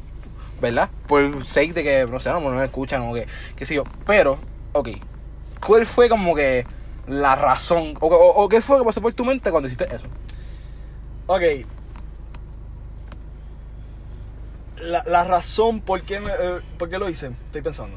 ¿verdad? 0.61 0.89
Por 1.09 1.45
sake 1.45 1.73
de 1.73 1.83
que, 1.83 2.07
no 2.09 2.21
sé, 2.21 2.31
no 2.31 2.41
nos 2.41 2.63
escuchan 2.63 3.03
o 3.03 3.15
que, 3.15 3.27
qué 3.57 3.65
sé 3.67 3.75
yo. 3.75 3.85
Pero, 4.07 4.39
ok. 4.73 4.91
¿Cuál 5.65 5.87
fue 5.87 6.09
como 6.09 6.35
que 6.35 6.67
la 7.09 7.35
razón? 7.35 7.95
O, 8.01 8.07
o- 8.07 8.45
o 8.45 8.49
qué 8.49 8.61
fue 8.61 8.79
que 8.79 8.85
pasó 8.85 9.01
por 9.01 9.15
tu 9.15 9.25
mente 9.25 9.51
cuando 9.51 9.67
hiciste 9.67 9.93
eso? 9.93 10.07
Ok. 11.27 11.43
La, 14.83 15.03
la 15.07 15.25
razón 15.25 15.81
por 15.81 16.03
qué, 16.03 16.21
me- 16.21 16.31
eh, 16.33 16.61
por 16.79 16.89
qué 16.91 16.99
lo 16.99 17.09
hice, 17.09 17.31
estoy 17.47 17.63
pensando. 17.63 17.97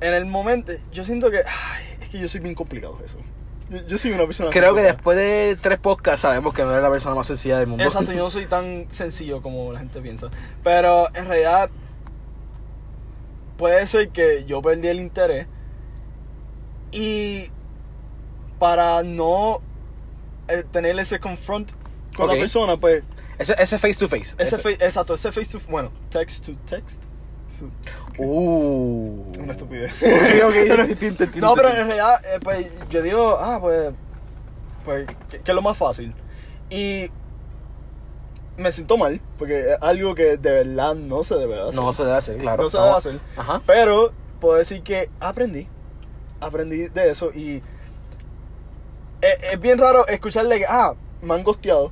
En 0.00 0.12
el 0.14 0.26
momento, 0.26 0.72
yo 0.92 1.04
siento 1.04 1.30
que. 1.30 1.38
ay, 1.38 1.98
es 2.02 2.08
que 2.10 2.18
yo 2.20 2.28
soy 2.28 2.40
bien 2.40 2.54
complicado 2.54 2.98
eso. 3.04 3.18
Yo, 3.70 3.86
yo 3.86 3.96
soy 3.96 4.10
una 4.12 4.26
persona. 4.26 4.50
Creo 4.50 4.74
que 4.74 4.82
después 4.82 5.16
de 5.16 5.56
tres 5.60 5.78
podcasts 5.78 6.22
sabemos 6.22 6.52
que 6.52 6.62
no 6.62 6.70
eres 6.72 6.82
la 6.82 6.90
persona 6.90 7.14
más 7.14 7.26
sencilla 7.26 7.58
del 7.58 7.68
mundo. 7.68 7.84
Exacto, 7.84 8.12
yo 8.12 8.24
no 8.24 8.30
soy 8.30 8.46
tan 8.46 8.86
sencillo 8.90 9.40
como 9.40 9.72
la 9.72 9.78
gente 9.78 10.00
piensa. 10.00 10.28
Pero 10.62 11.08
en 11.14 11.26
realidad. 11.26 11.70
Puede 13.56 13.86
ser 13.86 14.08
que 14.08 14.44
yo 14.46 14.60
perdí 14.60 14.88
el 14.88 14.98
interés. 15.00 15.46
Y. 16.90 17.50
Para 18.58 19.02
no. 19.02 19.60
eh, 20.48 20.64
tener 20.70 20.98
ese 20.98 21.20
confront 21.20 21.72
con 22.16 22.26
Ok. 22.26 22.32
la 22.34 22.40
persona, 22.40 22.76
pues. 22.76 23.04
Ese, 23.44 23.62
ese 23.62 23.78
face 23.78 23.98
to 23.98 24.08
face. 24.08 24.34
Ese 24.38 24.56
Ese- 24.56 24.62
face, 24.62 24.84
exacto, 24.84 25.14
ese 25.14 25.30
face 25.32 25.58
to 25.58 25.64
bueno, 25.70 25.90
text 26.10 26.46
to 26.46 26.52
text. 26.66 27.02
Uh. 28.18 29.22
Una 29.38 29.52
estupidez. 29.52 29.92
No, 31.36 31.54
pero 31.54 31.68
en 31.68 31.76
realidad, 31.76 32.24
eh, 32.24 32.40
pues 32.42 32.70
yo 32.90 33.02
digo, 33.02 33.36
ah, 33.38 33.58
pues, 33.60 33.92
pues, 34.84 35.06
que, 35.30 35.40
que 35.40 35.50
es 35.50 35.54
lo 35.54 35.62
más 35.62 35.76
fácil. 35.76 36.14
Y 36.70 37.10
me 38.56 38.72
siento 38.72 38.96
mal, 38.96 39.20
porque 39.38 39.72
es 39.72 39.78
algo 39.80 40.14
que 40.14 40.36
de 40.36 40.64
verdad 40.64 40.94
no 40.94 41.22
se 41.22 41.36
debe 41.36 41.60
hacer. 41.60 41.74
No 41.74 41.92
se 41.92 42.02
debe 42.04 42.16
hacer, 42.16 42.36
claro. 42.38 42.62
No 42.62 42.68
se 42.68 42.78
debe 42.78 42.90
hacer. 42.90 43.20
Ajá. 43.36 43.62
Pero 43.66 44.12
puedo 44.40 44.56
decir 44.56 44.82
que 44.82 45.10
aprendí, 45.20 45.68
aprendí 46.40 46.88
de 46.88 47.10
eso 47.10 47.30
y 47.32 47.62
es, 49.20 49.52
es 49.52 49.60
bien 49.60 49.78
raro 49.78 50.06
escucharle 50.06 50.58
que, 50.58 50.66
ah, 50.68 50.94
me 51.22 51.34
han 51.34 51.42
gosteado. 51.44 51.90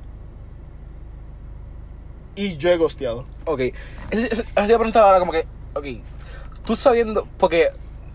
Y 2.35 2.57
yo 2.57 2.69
he 2.69 2.77
gosteado. 2.77 3.25
Ok. 3.45 3.59
Eso, 4.11 4.25
eso, 4.25 4.41
eso 4.41 4.43
te 4.55 4.61
iba 4.65 4.75
a 4.75 4.79
preguntar 4.79 5.03
ahora 5.03 5.19
como 5.19 5.31
que, 5.31 5.45
ok, 5.75 5.85
tú 6.65 6.75
sabiendo, 6.75 7.27
porque 7.37 7.69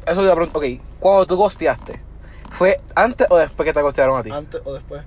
eso 0.06 0.20
te 0.22 0.34
preguntar, 0.34 0.56
ok, 0.56 0.64
cuando 0.98 1.26
tú 1.26 1.36
gosteaste, 1.36 2.00
¿fue 2.50 2.78
antes 2.94 3.26
o 3.30 3.36
después 3.36 3.66
que 3.66 3.72
te 3.72 3.82
gostearon 3.82 4.18
a 4.18 4.22
ti? 4.22 4.30
Antes 4.30 4.60
o 4.64 4.74
después. 4.74 5.02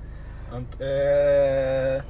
Antes, 0.52 0.78
eh, 0.82 2.02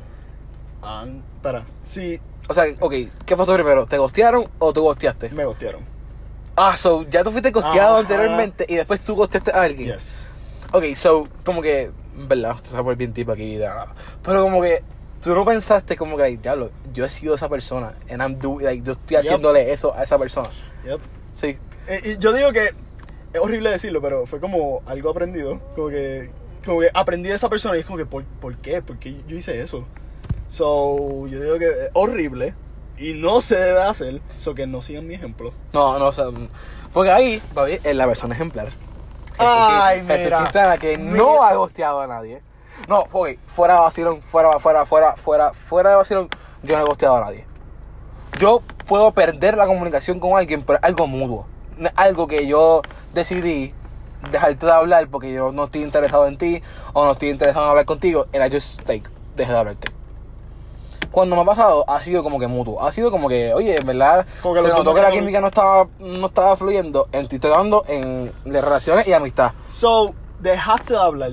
an- 0.82 1.24
espera, 1.36 1.66
sí, 1.84 2.20
O 2.50 2.54
sea, 2.54 2.66
ok, 2.80 2.94
¿qué 3.26 3.38
pasó 3.38 3.54
primero? 3.54 3.86
¿Te 3.86 3.98
gostearon 3.98 4.46
o 4.60 4.74
tú 4.74 4.82
gosteaste? 4.82 5.30
me 5.30 5.46
gostearon. 5.46 5.82
Ah, 6.56 6.76
so, 6.76 7.04
ya 7.04 7.24
tú 7.24 7.32
fuiste 7.32 7.50
gosteado 7.52 7.92
Ajá. 7.94 8.00
anteriormente 8.00 8.66
y 8.68 8.76
después 8.76 9.00
tú 9.02 9.16
gosteaste 9.16 9.52
a 9.52 9.62
alguien. 9.62 9.94
Yes. 9.94 10.30
Ok, 10.74 10.84
so, 10.96 11.28
como 11.46 11.62
que, 11.62 11.92
en 12.16 12.28
verdad, 12.28 12.56
está 12.62 12.84
por 12.84 12.96
bien 12.96 13.14
tipo 13.14 13.32
aquí, 13.32 13.58
pero 14.24 14.44
como 14.44 14.62
que 14.62 14.84
tú 15.22 15.34
no 15.36 15.46
pensaste 15.46 15.96
como 15.96 16.18
que, 16.18 16.38
diablo, 16.38 16.72
yo 16.94 17.06
he 17.06 17.10
sido 17.10 17.36
esa 17.36 17.48
persona, 17.48 17.94
and 18.10 18.22
I'm 18.22 18.40
do, 18.40 18.60
like, 18.60 18.84
yo 18.84 18.94
estoy 18.94 19.16
Yep. 19.18 19.20
haciéndole 19.20 19.72
eso 19.72 19.94
a 19.96 20.04
esa 20.04 20.18
persona. 20.18 20.50
Yep. 20.86 21.00
Sí. 21.32 21.58
Eh, 21.88 22.02
y 22.04 22.18
yo 22.18 22.34
digo 22.34 22.52
que 22.52 22.66
es 23.34 23.40
horrible 23.40 23.70
decirlo, 23.72 24.02
pero 24.02 24.26
fue 24.26 24.40
como 24.40 24.82
algo 24.86 25.10
aprendido. 25.10 25.60
Como 25.76 25.90
que, 25.90 26.32
como 26.66 26.82
que 26.82 26.90
aprendí 26.94 27.30
de 27.30 27.36
esa 27.36 27.50
persona 27.50 27.78
y 27.78 27.80
es 27.82 27.86
como 27.86 27.98
que, 27.98 28.06
¿por, 28.06 28.24
¿por 28.26 28.58
qué? 28.58 28.82
¿Por 28.82 28.98
qué 29.00 29.16
yo 29.28 29.38
hice 29.38 29.62
eso? 29.62 29.86
So, 30.48 31.28
yo 31.28 31.40
digo 31.42 31.58
que 31.60 31.68
es 31.70 31.90
horrible 31.94 32.54
y 32.98 33.14
no 33.14 33.40
se 33.42 33.58
debe 33.58 33.82
hacer. 33.84 34.22
So, 34.38 34.54
que 34.54 34.68
no 34.68 34.82
sigan 34.82 35.08
mi 35.08 35.14
ejemplo. 35.16 35.54
No, 35.74 35.98
no, 35.98 36.08
o 36.08 36.12
sea, 36.12 36.26
mm, 36.30 36.50
porque 36.94 37.10
ahí, 37.12 37.42
es 37.84 37.96
la 37.96 38.06
persona 38.06 38.36
ejemplar. 38.36 38.70
Ay, 39.38 40.02
Jesús 40.06 40.26
mira. 40.26 40.44
Quintana, 40.44 40.78
que 40.78 40.98
Mira. 40.98 41.18
no 41.18 41.44
ha 41.44 41.54
gosteado 41.56 42.02
a 42.02 42.08
nadie. 42.08 42.42
No, 42.88 43.06
ok, 43.12 43.30
fuera 43.48 43.76
de 43.76 43.80
vacilón, 43.82 44.22
fuera, 44.22 44.60
fuera, 44.60 44.86
fuera, 44.86 45.16
fuera, 45.16 45.54
fuera 45.54 45.90
de 45.92 45.96
vacilón, 45.96 46.30
yo 46.64 46.78
no 46.78 46.84
he 46.84 46.86
gosteado 46.86 47.18
a 47.18 47.22
nadie. 47.22 47.46
Yo 48.40 48.62
puedo 48.88 49.12
perder 49.12 49.58
la 49.58 49.66
comunicación 49.66 50.20
con 50.20 50.38
alguien, 50.38 50.64
pero 50.64 50.80
algo 50.82 51.08
mutuo. 51.08 51.46
Algo 51.96 52.28
que 52.28 52.48
yo 52.48 52.82
decidí 53.14 53.74
dejarte 54.30 54.66
de 54.66 54.72
hablar 54.72 55.08
porque 55.10 55.32
yo 55.34 55.52
no 55.52 55.66
estoy 55.66 55.82
interesado 55.82 56.28
en 56.28 56.38
ti 56.38 56.62
o 56.94 57.06
no 57.06 57.12
estoy 57.12 57.30
interesado 57.30 57.66
en 57.66 57.70
hablar 57.70 57.86
contigo, 57.86 58.28
and 58.34 58.46
I 58.46 58.54
just, 58.54 58.80
like, 58.88 59.10
dejé 59.36 59.52
de 59.52 59.58
hablarte. 59.58 59.92
Cuando 61.12 61.36
me 61.36 61.42
ha 61.42 61.46
pasado, 61.46 61.84
ha 61.90 62.00
sido 62.00 62.24
como 62.24 62.40
que 62.40 62.48
mutuo. 62.48 62.82
Ha 62.82 62.92
sido 62.92 63.12
como 63.12 63.28
que, 63.28 63.54
oye, 63.54 63.76
en 63.78 63.86
verdad, 63.86 64.26
Como 64.42 64.54
que 64.54 64.62
se 64.62 64.68
notó 64.70 64.84
no 64.84 64.94
que 64.94 65.02
la 65.02 65.12
química 65.12 65.42
no 65.42 65.48
estaba, 65.48 65.88
no 66.00 66.28
estaba 66.28 66.56
fluyendo 66.56 67.08
en 67.12 67.28
ti, 67.28 67.36
estoy 67.36 67.52
dando 67.52 67.84
en 67.88 68.32
relaciones 68.46 69.08
y 69.08 69.14
amistad. 69.14 69.52
So, 69.68 70.14
dejaste 70.40 70.94
de 70.94 71.00
hablar 71.00 71.32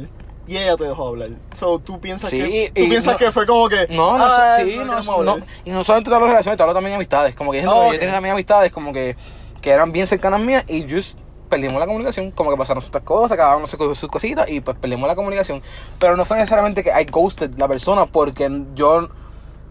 y 0.48 0.56
ella 0.56 0.76
te 0.76 0.84
dejó 0.84 1.08
hablar. 1.08 1.28
So, 1.52 1.78
tú 1.78 2.00
piensas 2.00 2.30
Sí, 2.30 2.38
que 2.38 2.72
tú 2.74 2.88
piensas 2.88 3.12
no- 3.12 3.18
que 3.18 3.30
fue 3.32 3.46
como 3.46 3.68
que 3.68 3.86
No, 3.90 4.16
no, 4.18 4.24
"Ah, 4.24 4.56
sí, 4.56 4.76
no, 4.76 4.84
no, 5.02 5.12
hablar". 5.12 5.46
y 5.64 5.70
no 5.70 5.84
solamente 5.84 6.08
te 6.10 6.14
hablo 6.14 6.26
de 6.26 6.32
relaciones, 6.32 6.56
te 6.56 6.62
hablo 6.62 6.74
también 6.74 6.92
de 6.92 6.96
amistades. 6.96 7.34
Como 7.34 7.52
que, 7.52 7.58
ejemplo, 7.58 7.80
Ah, 7.82 7.92
yo 7.92 7.98
tenía 7.98 8.14
también 8.14 8.32
amistades 8.32 8.72
como 8.72 8.92
que, 8.92 9.16
que 9.60 9.70
eran 9.70 9.92
bien 9.92 10.06
cercanas 10.06 10.40
mías 10.40 10.64
y 10.68 10.90
just 10.90 11.18
perdimos 11.48 11.78
la 11.80 11.86
comunicación, 11.86 12.30
como 12.30 12.50
que 12.50 12.56
pasaron 12.56 12.82
ciertas 12.82 13.02
cosas, 13.02 13.36
cada 13.36 13.56
uno 13.56 13.66
se 13.66 13.76
cogió 13.78 13.94
sus 13.94 14.10
cositas 14.10 14.48
y 14.50 14.60
pues 14.60 14.76
perdimos 14.78 15.06
la 15.08 15.14
comunicación. 15.16 15.62
Pero 15.98 16.16
no 16.16 16.24
fue 16.24 16.36
necesariamente 16.36 16.82
que 16.84 16.90
I 16.90 17.04
ghosted 17.10 17.52
la 17.56 17.66
persona 17.68 18.06
porque 18.06 18.48
yo, 18.74 19.08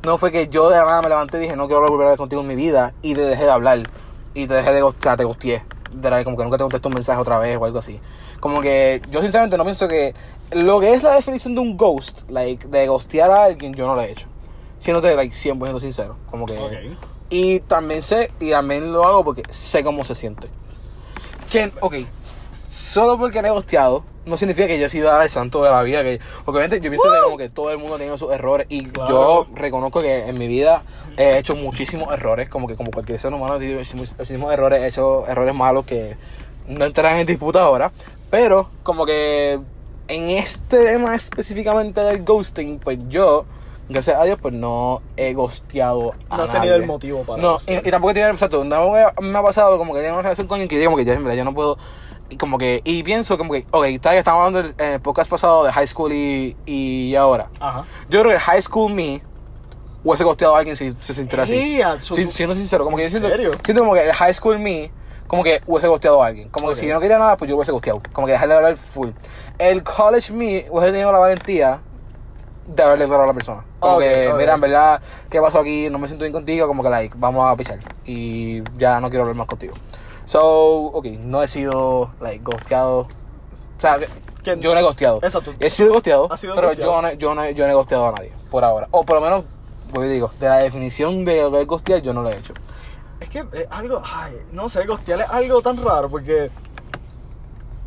no 0.04 0.18
fue 0.18 0.32
que 0.32 0.48
yo 0.48 0.70
de 0.70 0.78
la 0.78 0.86
nada 0.86 1.02
me 1.02 1.10
levanté 1.10 1.38
y 1.38 1.42
dije 1.42 1.56
no 1.56 1.68
quiero 1.68 1.82
volver 1.82 2.02
a 2.02 2.04
hablar 2.10 2.18
contigo 2.18 2.42
en 2.42 2.48
mi 2.48 2.56
vida 2.56 2.94
y 3.02 3.14
te 3.14 3.22
dejé 3.22 3.44
de 3.46 3.52
hablar 3.52 3.84
y 4.34 4.48
te 4.48 4.54
dejé 4.56 4.72
de 4.74 4.82
ghostear, 4.82 5.18
te 5.18 5.24
ghosteé. 5.24 5.64
Como 6.24 6.38
que 6.38 6.44
nunca 6.44 6.58
te 6.58 6.64
contesté 6.64 6.88
un 6.88 6.94
mensaje 6.94 7.22
otra 7.22 7.40
vez 7.40 7.58
o 7.58 7.66
algo 7.66 7.80
así. 7.80 8.00
Como 8.40 8.62
que 8.62 9.02
yo 9.10 9.22
sinceramente 9.22 9.58
no 9.58 9.64
pienso 9.64 9.88
que 9.88 10.14
lo 10.52 10.80
que 10.80 10.94
es 10.94 11.04
la 11.04 11.16
definición 11.16 11.56
de 11.56 11.62
un 11.62 11.78
ghost, 11.78 12.30
like 12.30 12.68
de 12.68 12.88
ghostear 12.88 13.32
a 13.32 13.44
alguien, 13.46 13.74
yo 13.74 13.88
no 13.88 13.96
lo 13.96 14.02
he 14.02 14.12
hecho. 14.12 14.28
Siéndote 14.80 15.16
like 15.16 15.36
100% 15.36 15.80
sincero. 15.80 16.16
Como 16.30 16.46
que. 16.46 16.58
Ok. 16.58 16.74
Y 17.30 17.60
también 17.62 18.02
sé, 18.02 18.32
y 18.40 18.52
también 18.52 18.92
lo 18.92 19.06
hago 19.06 19.24
porque 19.24 19.44
sé 19.50 19.84
cómo 19.84 20.06
se 20.06 20.16
siente. 20.16 20.48
Que, 21.52 21.72
ok, 21.82 21.96
solo 22.68 23.18
porque 23.18 23.40
he 23.40 23.50
ghosteado, 23.50 24.04
no 24.26 24.36
significa 24.38 24.68
que 24.68 24.78
yo 24.80 24.86
he 24.86 24.90
sido 24.90 25.22
el 25.22 25.30
santo 25.30 25.64
de 25.64 25.70
la 25.70 25.82
vida. 25.84 26.04
Que, 26.04 26.20
porque 26.46 26.60
obviamente 26.60 26.78
yo 26.82 26.90
pienso 26.92 27.10
que 27.10 27.24
como 27.24 27.38
que 27.38 27.50
todo 27.50 27.72
el 27.72 27.78
mundo 27.78 27.98
tiene 27.98 28.18
sus 28.18 28.32
errores. 28.32 28.68
Y 28.70 28.86
Claro. 28.86 29.10
yo 29.10 29.48
reconozco 29.56 30.02
que 30.02 30.28
en 30.28 30.38
mi 30.38 30.48
vida 30.48 30.84
he 31.18 31.38
hecho 31.38 31.56
muchísimos 31.56 32.14
errores. 32.14 32.50
Como 32.50 32.68
que 32.68 32.76
como 32.76 32.92
cualquier 32.92 33.20
ser 33.20 33.34
humano, 33.34 33.56
he 33.56 33.74
muchísimos 33.96 34.52
errores, 34.52 34.82
he 34.84 34.88
hecho 34.88 35.26
errores 35.28 35.56
malos 35.56 35.86
que 35.86 36.18
no 36.68 36.86
entrarán 36.86 37.18
en 37.18 37.26
disputa 37.28 37.62
ahora. 37.64 37.92
Pero 38.30 38.70
como 38.84 39.06
que 39.06 39.60
en 40.10 40.30
este 40.30 40.84
tema 40.84 41.16
específicamente 41.16 42.02
del 42.02 42.24
ghosting, 42.24 42.80
pues 42.80 42.98
yo, 43.08 43.46
gracias 43.90 44.20
a 44.20 44.24
Dios, 44.26 44.38
pues 44.42 44.54
no 44.54 45.02
he 45.16 45.34
ghosteado 45.34 46.14
a 46.30 46.38
No 46.38 46.44
has 46.44 46.48
nadie. 46.50 46.60
tenido 46.60 46.76
el 46.76 46.86
motivo 46.86 47.24
para 47.24 47.42
No, 47.42 47.58
y, 47.66 47.90
tampoco 47.92 48.14
tiene, 48.14 48.30
exacto, 48.30 48.64
no 48.64 48.92
me, 48.92 49.06
me 49.22 49.38
ha 49.38 49.42
pasado 49.42 49.78
como 49.78 49.94
que 49.94 50.02
tengo 50.02 50.16
una 50.16 50.24
relación 50.24 50.48
con 50.48 50.56
alguien 50.56 50.70
que 50.70 50.76
diga 50.78 50.88
como 50.88 50.98
que 50.98 51.06
ya, 51.06 51.14
en 51.14 51.24
verdad, 51.24 51.38
yo 51.38 51.44
no 51.46 51.54
puedo, 51.54 51.78
y 52.30 52.38
como 52.38 52.58
que, 52.58 52.82
y 52.84 53.04
pienso 53.04 53.38
como 53.38 53.54
que, 53.54 53.66
ok, 53.72 53.86
que 53.86 54.18
estamos 54.18 54.40
hablando 54.46 54.64
del 54.64 54.76
eh, 54.78 55.00
podcast 55.02 55.30
pasado 55.30 55.64
de 55.64 55.72
high 55.72 55.88
school 55.88 56.12
y, 56.14 56.56
y 56.66 57.16
ahora. 57.16 57.50
Ajá. 57.60 57.86
Yo 58.10 58.22
creo 58.22 58.32
que 58.34 58.40
high 58.40 58.62
school 58.62 58.94
me 58.94 59.22
hubiese 60.04 60.24
costeado 60.24 60.56
a 60.56 60.60
alguien 60.60 60.76
si 60.76 60.94
se 61.00 61.14
sintiera 61.14 61.44
así. 61.44 61.82
Sí, 62.02 62.28
siendo 62.30 62.56
sincero, 62.56 62.84
como 62.84 62.98
que 62.98 63.04
¿En 63.06 63.10
yo 63.10 63.12
siento, 63.20 63.30
serio? 63.30 63.52
siento 63.64 63.82
como 63.82 63.94
que 63.94 64.06
el 64.06 64.14
high 64.14 64.34
school 64.34 64.60
me, 64.60 64.92
como 65.28 65.44
que 65.44 65.62
hubiese 65.66 65.88
costeado 65.88 66.22
a 66.24 66.28
alguien. 66.28 66.50
Como 66.50 66.68
Ok. 66.68 66.74
que 66.74 66.80
si 66.80 66.88
yo 66.88 66.94
no 66.94 67.00
quería 67.02 67.18
nada, 67.20 67.36
pues 67.38 67.50
yo 67.50 67.56
hubiese 67.56 67.72
costeado. 67.72 68.02
Como 68.14 68.28
que 68.28 68.34
dejarle 68.34 68.54
de 68.54 68.58
hablar 68.60 68.76
full. 68.78 69.10
El 69.58 69.84
college 69.84 70.32
me 70.34 70.66
hubiese 70.70 70.92
tenido 70.92 71.12
la 71.12 71.20
valentía 71.20 71.80
de 72.68 72.84
haberle 72.84 73.06
hablado 73.06 73.24
a 73.24 73.28
la 73.28 73.34
persona. 73.34 73.64
Como 73.80 73.96
Ok, 73.96 74.02
que, 74.02 74.28
ok. 74.32 74.38
mira, 74.38 74.54
en 74.56 74.62
verdad, 74.62 75.02
¿qué 75.30 75.40
pasó 75.42 75.60
aquí? 75.60 75.90
No 75.90 75.98
me 76.00 76.08
siento 76.08 76.24
bien 76.24 76.34
contigo, 76.34 76.68
como 76.68 76.84
que, 76.84 76.90
like, 76.90 77.16
vamos 77.18 77.50
a 77.50 77.56
pichar. 77.56 77.80
Y 78.06 78.62
ya 78.78 79.00
no 79.00 79.10
quiero 79.10 79.24
hablar 79.24 79.36
más 79.38 79.48
contigo. 79.48 79.74
So, 80.28 80.42
ok, 80.88 81.06
no 81.22 81.42
he 81.42 81.48
sido, 81.48 82.12
like, 82.20 82.44
ghosteado. 82.44 83.00
O 83.00 83.08
sea, 83.80 83.98
Que- 84.44 84.60
yo 84.60 84.74
no 84.74 84.80
he 84.80 84.84
ghosteado. 84.84 85.18
Exacto. 85.24 85.54
He 85.60 85.70
sido 85.70 85.94
sido 86.38 86.56
pero 86.56 86.68
ghosteado. 86.68 86.76
Yo, 86.76 87.02
no, 87.02 87.14
yo, 87.14 87.34
no, 87.36 87.50
yo 87.50 87.66
no 87.66 87.72
he 87.72 87.76
ghosteado 87.76 88.08
a 88.10 88.12
nadie, 88.12 88.34
por 88.52 88.64
ahora. 88.64 88.88
O 88.92 89.04
por 89.06 89.16
lo 89.16 89.22
menos, 89.22 89.44
pues 89.94 90.10
digo, 90.12 90.32
de 90.40 90.48
la 90.48 90.58
definición 90.58 91.24
de 91.26 91.42
lo 91.44 91.52
que 91.52 91.62
es 91.62 91.68
ghostear, 91.68 92.02
yo 92.02 92.14
no 92.14 92.22
lo 92.24 92.30
he 92.30 92.38
hecho. 92.38 92.54
Es 93.22 93.30
que 93.30 93.40
es 93.40 93.68
algo, 93.72 94.02
ay, 94.06 94.38
no 94.52 94.68
sé, 94.70 94.86
ghostear 94.86 95.22
es 95.22 95.30
algo 95.30 95.62
tan 95.62 95.82
raro 95.82 96.10
porque, 96.10 96.52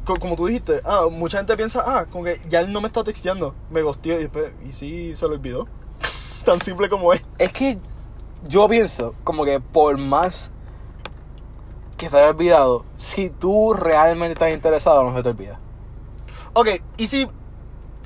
co- 0.04 0.16
como 0.16 0.34
tú 0.34 0.46
dijiste, 0.46 0.80
ah, 0.84 1.08
mucha 1.10 1.38
gente 1.38 1.56
piensa, 1.56 1.84
ah, 1.86 2.06
como 2.10 2.24
que 2.24 2.40
ya 2.48 2.60
él 2.60 2.72
no 2.72 2.80
me 2.80 2.86
está 2.88 3.04
texteando, 3.04 3.54
me 3.70 3.82
ghosteó 3.82 4.14
y 4.18 4.22
después, 4.24 4.50
y 4.66 4.72
sí, 4.72 5.14
se 5.14 5.26
lo 5.28 5.34
olvidó. 5.34 5.68
tan 6.44 6.58
simple 6.60 6.88
como 6.88 7.12
es. 7.12 7.22
Es 7.38 7.52
que 7.52 7.78
yo 8.48 8.66
pienso 8.68 9.14
como 9.24 9.44
que 9.44 9.60
por 9.60 9.98
más 9.98 10.50
que 12.00 12.08
te 12.08 12.16
haya 12.16 12.30
olvidado, 12.30 12.86
si 12.96 13.28
tú 13.28 13.74
realmente 13.74 14.32
estás 14.32 14.50
interesado, 14.50 15.04
no 15.04 15.14
se 15.14 15.22
te 15.22 15.28
olvida. 15.28 15.60
Ok, 16.54 16.68
y 16.96 17.06
si, 17.06 17.28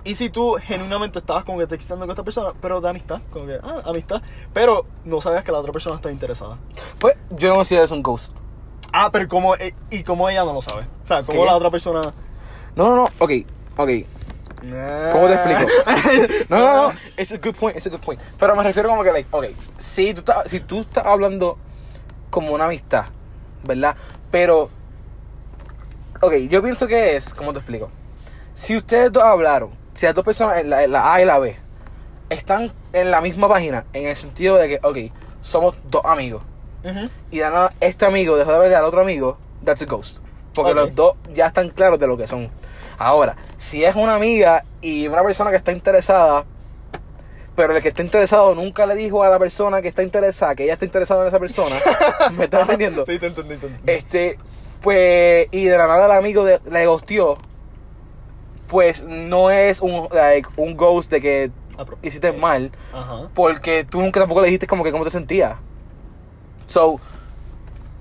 y 0.03 0.17
si 0.17 0.31
tú 0.31 0.57
genuinamente 0.61 1.21
estabas 1.21 1.45
como 1.45 1.59
que 1.59 1.69
texteando 1.69 2.05
con 2.05 2.11
esta 2.11 2.25
persona, 2.25 2.53
pero 2.61 2.81
de 2.81 2.91
amistad, 2.91 3.23
como 3.31 3.47
que, 3.47 3.61
ah, 3.63 3.83
amistad, 3.87 4.21
pero 4.53 4.85
no 5.05 5.21
sabías 5.21 5.45
que 5.45 5.53
la 5.53 5.59
otra 5.59 5.71
persona 5.71 5.95
está 5.95 6.11
interesada. 6.11 6.59
Pues 6.99 7.17
yo 7.31 7.51
no 7.51 7.55
considero 7.55 7.85
eso 7.85 7.95
un 7.95 8.03
ghost. 8.03 8.33
Ah, 8.93 9.11
pero 9.13 9.29
como, 9.29 9.55
eh, 9.55 9.77
y 9.91 10.03
como 10.03 10.29
ella 10.29 10.45
no 10.45 10.55
lo 10.55 10.63
sabe. 10.63 10.89
O 11.05 11.07
sea, 11.07 11.23
como 11.23 11.43
¿Qué? 11.43 11.47
la 11.47 11.57
otra 11.57 11.71
persona... 11.71 12.13
No, 12.75 12.89
no, 12.89 12.97
no, 12.97 13.05
ok, 13.21 13.31
ok. 13.77 13.91
¿Cómo 15.13 15.27
te 15.29 15.35
explico? 15.35 16.45
No, 16.49 16.59
no, 16.59 16.89
no, 16.89 16.99
it's 17.17 17.31
a 17.31 17.39
good 17.39 17.55
point, 17.55 17.77
it's 17.77 17.87
a 17.87 17.91
good 17.91 18.01
point. 18.01 18.21
Pero 18.39 18.57
me 18.57 18.65
refiero 18.65 18.89
como 18.89 19.05
que, 19.05 19.13
like, 19.13 19.29
ok, 19.31 19.47
si 19.79 20.15
tú 20.15 20.21
estás, 20.21 20.51
si 20.51 20.59
tú 20.59 20.81
estás 20.81 21.07
hablando 21.07 21.59
como 22.31 22.55
una 22.55 22.65
amistad, 22.65 23.05
¿verdad? 23.67 23.97
Pero, 24.31 24.71
ok, 26.21 26.35
yo 26.49 26.63
pienso 26.63 26.87
que 26.87 27.17
es, 27.17 27.35
¿cómo 27.35 27.53
te 27.53 27.59
explico? 27.59 27.91
Si 28.55 28.77
ustedes 28.77 29.13
dos 29.13 29.23
hablaron, 29.23 29.71
si 29.95 30.07
las 30.07 30.15
dos 30.15 30.25
personas, 30.25 30.65
la, 30.65 30.87
la 30.87 31.15
A 31.15 31.23
y 31.23 31.25
la 31.25 31.39
B, 31.39 31.57
están 32.31 32.73
en 32.93 33.11
la 33.11 33.21
misma 33.21 33.49
página, 33.49 33.85
en 33.93 34.07
el 34.07 34.17
sentido 34.17 34.57
de 34.57 34.69
que, 34.69 34.81
ok, 34.83 35.13
somos 35.41 35.77
dos 35.91 36.03
amigos, 36.05 36.43
y 37.31 37.39
de 37.39 37.45
nada, 37.45 37.73
este 37.81 38.05
amigo 38.05 38.37
dejó 38.37 38.53
de 38.53 38.59
ver 38.59 38.75
al 38.75 38.85
otro 38.85 39.01
amigo, 39.01 39.39
that's 39.65 39.81
a 39.83 39.87
ghost. 39.87 40.19
Porque 40.55 40.75
los 40.75 40.95
dos 40.95 41.15
ya 41.33 41.47
están 41.47 41.71
claros 41.71 41.99
de 41.99 42.07
lo 42.07 42.17
que 42.17 42.27
son. 42.27 42.51
Ahora, 42.99 43.37
si 43.57 43.85
es 43.85 43.97
una 43.97 44.15
amiga 44.15 44.65
y 44.81 45.09
una 45.09 45.23
persona 45.23 45.51
que 45.51 45.57
está 45.57 45.73
interesada, 45.73 46.45
pero 47.57 47.77
el 47.77 47.83
que 47.83 47.89
está 47.89 48.03
interesado 48.03 48.55
nunca 48.55 48.87
le 48.87 48.95
dijo 48.95 49.23
a 49.23 49.29
la 49.29 49.39
persona 49.39 49.81
que 49.83 49.89
está 49.89 50.03
interesada 50.03 50.55
que 50.55 50.65
ella 50.65 50.73
está 50.75 50.85
interesada 50.85 51.23
en 51.23 51.29
esa 51.29 51.39
persona, 51.39 51.77
¿me 52.37 52.45
estás 52.45 52.63
entendiendo? 52.63 53.05
Sí, 53.07 53.19
te 53.19 53.27
entendí, 53.27 53.57
te 53.57 53.67
entendí. 53.67 53.93
Este, 53.93 54.39
pues, 54.83 55.47
y 55.51 55.65
de 55.65 55.79
la 55.79 55.87
nada 55.87 56.07
el 56.07 56.13
amigo 56.13 56.45
de- 56.45 56.61
le 56.71 56.87
ghosteó, 56.87 57.39
pues 58.67 59.03
no 59.05 59.51
es 59.51 59.81
un, 59.81 60.09
like, 60.13 60.49
un 60.57 60.77
ghost 60.77 61.11
de 61.11 61.21
que 61.21 61.51
Ah, 61.77 61.85
hiciste 62.03 62.33
mal, 62.33 62.71
Ajá. 62.93 63.29
porque 63.35 63.83
tú 63.85 64.01
nunca 64.01 64.21
tampoco 64.21 64.41
le 64.43 64.47
dijiste 64.47 64.69
como 64.69 64.85
que 64.85 64.93
cómo 64.93 65.03
te 65.03 65.11
sentías. 65.11 65.55
So, 66.69 67.01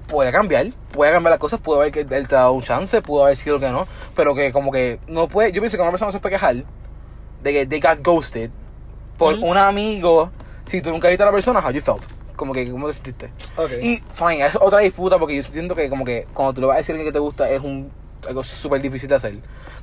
puede 0.07 0.31
cambiar, 0.31 0.67
puede 0.91 1.11
cambiar 1.11 1.31
las 1.31 1.39
cosas, 1.39 1.59
puede 1.59 1.79
haber 1.79 1.91
que 1.91 2.01
él 2.01 2.27
te 2.27 2.35
ha 2.35 2.41
dado 2.41 2.51
un 2.53 2.61
chance, 2.61 3.01
pudo 3.01 3.23
haber 3.23 3.35
sido 3.35 3.57
que 3.59 3.69
no, 3.71 3.87
pero 4.15 4.35
que 4.35 4.51
como 4.51 4.71
que 4.71 4.99
no 5.07 5.27
puede, 5.27 5.51
yo 5.51 5.59
pienso 5.59 5.75
que 5.77 5.81
una 5.81 5.89
persona 5.89 6.09
no 6.09 6.11
se 6.11 6.19
puede 6.19 6.35
quejar 6.35 6.57
de 7.41 7.51
que 7.51 7.65
they 7.65 7.79
got 7.79 7.97
ghosted 8.03 8.51
por 9.23 9.49
un 9.49 9.57
amigo 9.57 10.31
si 10.65 10.81
tú 10.81 10.91
nunca 10.91 11.07
viste 11.09 11.23
a 11.23 11.25
la 11.27 11.31
persona, 11.31 11.59
how 11.59 11.71
you 11.71 11.81
felt, 11.81 12.03
como 12.35 12.53
que 12.53 12.69
cómo 12.71 12.87
te 12.87 12.93
sentiste. 12.93 13.29
Y 13.81 14.01
fine, 14.09 14.45
es 14.45 14.55
otra 14.59 14.79
disputa 14.79 15.17
porque 15.19 15.35
yo 15.35 15.43
siento 15.43 15.75
que 15.75 15.89
como 15.89 16.05
que 16.05 16.27
cuando 16.33 16.53
tú 16.53 16.61
le 16.61 16.67
vas 16.67 16.75
a 16.75 16.77
decir 16.77 16.95
que 16.95 17.11
te 17.11 17.19
gusta 17.19 17.49
es 17.49 17.61
un 17.61 17.91
algo 18.27 18.41
súper 18.43 18.81
difícil 18.81 19.09
de 19.09 19.15
hacer. 19.15 19.35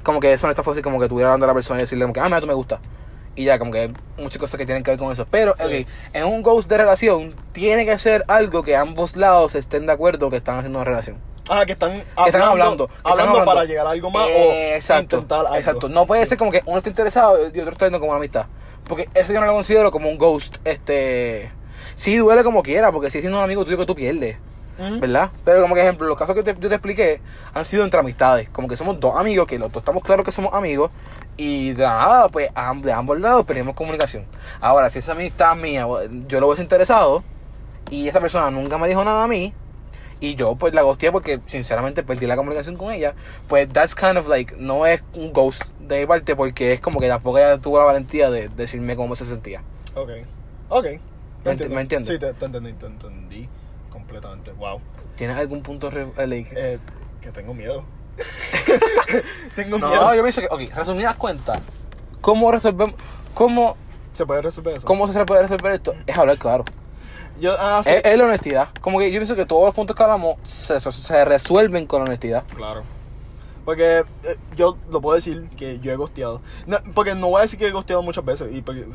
Como 0.02 0.20
que 0.20 0.32
eso 0.32 0.46
no 0.46 0.50
está 0.52 0.62
fácil 0.62 0.82
como 0.82 0.98
que 0.98 1.08
tú 1.08 1.18
hablando 1.20 1.44
a 1.44 1.48
la 1.48 1.54
persona 1.54 1.80
y 1.80 1.82
decirle 1.82 2.04
como 2.04 2.14
que, 2.14 2.20
ah, 2.20 2.24
mira, 2.24 2.40
tú 2.40 2.46
me 2.46 2.54
gusta. 2.54 2.80
Y 3.36 3.44
ya, 3.44 3.58
como 3.58 3.70
que 3.70 3.78
hay 3.80 3.92
muchas 4.18 4.38
cosas 4.38 4.58
que 4.58 4.66
tienen 4.66 4.82
que 4.82 4.90
ver 4.90 4.98
con 4.98 5.12
eso. 5.12 5.26
Pero, 5.30 5.54
Sí. 5.56 5.64
ok, 5.64 5.88
en 6.14 6.24
un 6.24 6.42
ghost 6.42 6.68
de 6.68 6.78
relación 6.78 7.34
tiene 7.52 7.86
que 7.86 7.96
ser 7.98 8.24
algo 8.28 8.62
que 8.62 8.76
ambos 8.76 9.16
lados 9.16 9.54
estén 9.54 9.86
de 9.86 9.92
acuerdo 9.92 10.30
que 10.30 10.36
están 10.36 10.58
haciendo 10.58 10.78
una 10.78 10.84
relación. 10.84 11.16
Ah, 11.52 11.66
que 11.66 11.72
están 11.72 11.90
hablando, 11.90 12.14
Que 12.24 12.28
están 12.30 12.42
hablando. 12.42 12.86
que 12.86 12.94
están 12.96 13.12
hablando 13.20 13.44
para 13.44 13.64
llegar 13.64 13.86
a 13.86 13.90
algo 13.90 14.10
más 14.10 14.28
Eh, 14.28 14.70
o 14.72 14.76
exacto, 14.76 15.16
intentar 15.16 15.40
algo. 15.40 15.56
Exacto. 15.56 15.88
No 15.88 16.06
puede 16.06 16.24
ser 16.26 16.38
como 16.38 16.52
que 16.52 16.62
uno 16.64 16.78
está 16.78 16.88
interesado 16.88 17.36
y 17.52 17.58
otro 17.60 17.72
está 17.72 17.86
viendo 17.86 17.98
como 17.98 18.12
una 18.12 18.18
amistad. 18.18 18.46
Porque 18.88 19.08
eso 19.14 19.32
yo 19.32 19.40
no 19.40 19.46
lo 19.46 19.52
considero 19.52 19.90
como 19.90 20.08
un 20.08 20.16
ghost, 20.16 20.58
este... 20.64 21.50
Sí 21.96 22.16
duele 22.16 22.44
como 22.44 22.62
quiera, 22.62 22.92
porque 22.92 23.10
si 23.10 23.20
siendo 23.20 23.38
un 23.38 23.44
amigo 23.44 23.64
tuyo 23.64 23.76
que 23.76 23.86
tú 23.86 23.94
pierdes. 23.94 24.36
¿verdad? 24.98 25.30
Pero 25.44 25.60
como 25.60 25.74
que 25.74 25.82
ejemplo, 25.82 26.06
los 26.06 26.16
casos 26.16 26.34
que 26.34 26.42
te- 26.42 26.56
yo 26.58 26.68
te 26.70 26.76
expliqué 26.76 27.20
han 27.52 27.66
sido 27.66 27.84
entre 27.84 28.00
amistades, 28.00 28.48
como 28.48 28.66
que 28.66 28.78
somos 28.78 28.98
dos 28.98 29.14
amigos, 29.14 29.46
que 29.46 29.58
los 29.58 29.70
dos 29.70 29.82
estamos 29.82 30.02
claros 30.02 30.24
que 30.24 30.32
somos 30.32 30.54
amigos, 30.54 30.90
y 31.36 31.72
de 31.74 31.82
nada, 31.84 32.28
pues 32.30 32.48
de 32.82 32.92
ambos 32.92 33.20
lados 33.20 33.44
perdimos 33.44 33.74
comunicación. 33.74 34.24
Ahora, 34.58 34.88
si 34.88 35.00
esa 35.00 35.12
amistad 35.12 35.54
mía, 35.54 35.86
yo 36.28 36.40
lo 36.40 36.46
hubiese 36.46 36.62
interesado, 36.62 37.22
y 37.90 38.08
esa 38.08 38.20
persona 38.20 38.50
nunca 38.50 38.78
me 38.78 38.88
dijo 38.88 39.04
nada 39.04 39.24
a 39.24 39.28
mí, 39.28 39.52
Y 40.22 40.34
yo 40.34 40.54
pues 40.56 40.74
la 40.74 40.82
ghosteé 40.82 41.10
porque 41.10 41.40
sinceramente 41.46 42.02
perdí 42.02 42.26
la 42.26 42.36
comunicación 42.36 42.76
con 42.76 42.92
ella. 42.92 43.14
Pues 43.48 43.68
that's 43.72 43.94
kind 43.94 44.18
of 44.18 44.28
like, 44.28 44.54
no 44.58 44.84
es 44.86 45.02
un 45.14 45.32
ghost 45.32 45.62
de 45.80 46.00
mi 46.00 46.06
parte 46.06 46.36
porque 46.36 46.72
es 46.74 46.80
como 46.80 47.00
que 47.00 47.08
tampoco 47.08 47.38
ella 47.38 47.58
tuvo 47.58 47.78
la 47.78 47.84
valentía 47.86 48.30
de 48.30 48.48
decirme 48.50 48.96
cómo 48.96 49.16
se 49.16 49.24
sentía. 49.24 49.62
Ok. 49.94 50.10
Ok. 50.68 50.84
¿Me 51.44 51.52
entiendo. 51.52 51.64
ent- 51.64 51.74
me 51.76 51.80
entiendes? 51.80 52.08
Sí, 52.12 52.18
te, 52.18 52.32
te 52.34 52.44
entendí, 52.44 52.72
te 52.74 52.84
entendí 52.86 53.48
completamente. 53.90 54.52
Wow. 54.52 54.80
¿Tienes 55.16 55.36
algún 55.38 55.62
punto 55.62 55.88
eh, 55.90 56.26
like, 56.26 56.50
Eh, 56.54 56.78
que 57.22 57.30
tengo 57.32 57.54
miedo. 57.54 57.82
tengo 59.56 59.78
No, 59.78 59.88
miedo. 59.88 60.14
yo 60.14 60.22
pienso 60.22 60.40
que, 60.42 60.48
ok, 60.50 60.74
resumidas 60.74 61.14
cuentas, 61.16 61.60
¿cómo 62.20 62.50
resolvemos, 62.52 62.94
cómo, 63.34 63.76
¿Se 64.12 64.26
puede 64.26 64.42
resolver 64.42 64.76
eso? 64.76 64.86
cómo 64.86 65.08
se 65.08 65.24
puede 65.24 65.42
resolver 65.42 65.72
esto? 65.72 65.94
Es 66.06 66.16
hablar 66.18 66.36
claro. 66.38 66.64
Yo, 67.40 67.54
ah, 67.58 67.82
sí. 67.82 67.90
Es, 67.90 68.04
es 68.04 68.18
la 68.18 68.24
honestidad. 68.24 68.68
Como 68.80 68.98
que 68.98 69.10
yo 69.10 69.18
pienso 69.18 69.34
que 69.34 69.46
todos 69.46 69.64
los 69.64 69.74
puntos 69.74 69.96
que 69.96 70.02
hablamos 70.02 70.36
se, 70.42 70.78
se 70.78 71.24
resuelven 71.24 71.86
con 71.86 72.00
la 72.00 72.06
honestidad. 72.06 72.44
Claro. 72.54 72.82
Porque 73.64 74.00
eh, 74.24 74.36
yo 74.56 74.76
lo 74.90 75.00
puedo 75.00 75.16
decir 75.16 75.48
que 75.56 75.78
yo 75.80 75.92
he 75.92 75.96
gosteado. 75.96 76.40
No, 76.66 76.78
porque 76.94 77.14
no 77.14 77.28
voy 77.28 77.40
a 77.40 77.42
decir 77.42 77.58
que 77.58 77.66
he 77.66 77.70
gosteado 77.70 78.02
muchas 78.02 78.24
veces. 78.24 78.54
Y 78.54 78.62
porque 78.62 78.86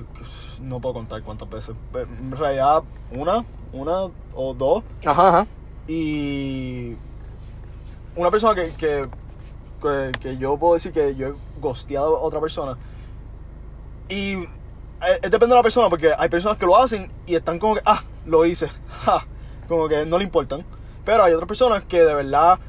no 0.62 0.80
puedo 0.80 0.96
contar 0.96 1.22
cuántas 1.24 1.50
veces. 1.50 1.76
Pero 1.92 2.08
en 2.08 2.32
realidad, 2.32 2.84
una, 3.12 3.46
una 3.74 4.12
o 4.34 4.54
dos. 4.54 4.84
Ajá, 5.06 5.30
ajá. 5.30 5.48
Y 5.88 6.96
una 8.16 8.32
persona 8.32 8.56
que, 8.56 8.74
que, 8.76 9.08
que, 9.82 10.12
que 10.20 10.38
yo 10.38 10.58
puedo 10.58 10.74
decir 10.74 10.92
que 10.92 11.16
yo 11.16 11.28
he 11.28 11.34
gosteado 11.62 12.18
a 12.18 12.22
otra 12.22 12.40
persona. 12.40 12.78
Y 14.10 14.34
eh, 14.34 14.48
eh, 15.02 15.30
depende 15.30 15.48
de 15.48 15.56
la 15.56 15.64
persona, 15.64 15.90
porque 15.90 16.12
hay 16.18 16.30
personas 16.30 16.58
que 16.58 16.66
lo 16.66 16.78
hacen 16.78 17.12
y 17.26 17.36
están 17.36 17.60
como 17.60 17.76
que, 17.76 17.82
ah, 17.86 18.04
lo 18.26 18.46
hice, 18.46 18.68
ja, 18.88 19.26
como 19.68 19.88
que 19.88 20.06
no 20.06 20.18
le 20.18 20.24
importan. 20.24 20.66
Pero 21.04 21.24
hay 21.24 21.34
otras 21.34 21.48
personas 21.48 21.84
que 21.84 22.04
de 22.04 22.14
verdad 22.14 22.60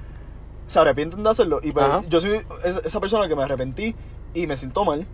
se 0.67 0.79
arrepienten 0.79 1.23
de 1.23 1.31
hacerlo. 1.31 1.61
Y 1.63 1.73
pues, 1.73 1.87
yo 2.09 2.21
soy 2.21 2.45
esa, 2.65 3.01
persona 3.01 3.29
que 3.29 3.37
me 3.37 3.43
arrepentí 3.43 3.95
y 4.35 4.47
me 4.47 4.57
siento 4.57 4.85
mal, 4.85 5.07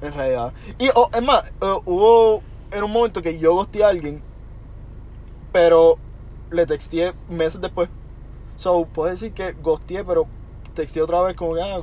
en 0.00 0.14
realidad. 0.14 0.52
Y 0.78 0.88
oh, 0.94 1.10
es 1.12 1.22
más, 1.22 1.44
eh, 1.44 1.78
hubo 1.84 2.42
en 2.70 2.84
un 2.84 2.90
momento 2.90 3.20
que 3.20 3.38
yo 3.38 3.54
gosteé 3.54 3.84
a 3.84 3.88
alguien, 3.88 4.22
pero 5.52 5.98
le 6.50 6.66
texteé 6.66 7.12
meses 7.28 7.60
después. 7.60 7.88
So, 8.56 8.86
puedo 8.86 9.10
decir 9.10 9.32
que 9.32 9.52
gosteé, 9.52 10.04
pero 10.04 10.26
texteé 10.74 11.02
otra 11.02 11.20
vez 11.22 11.36
como 11.36 11.54
que, 11.54 11.62
ah, 11.62 11.80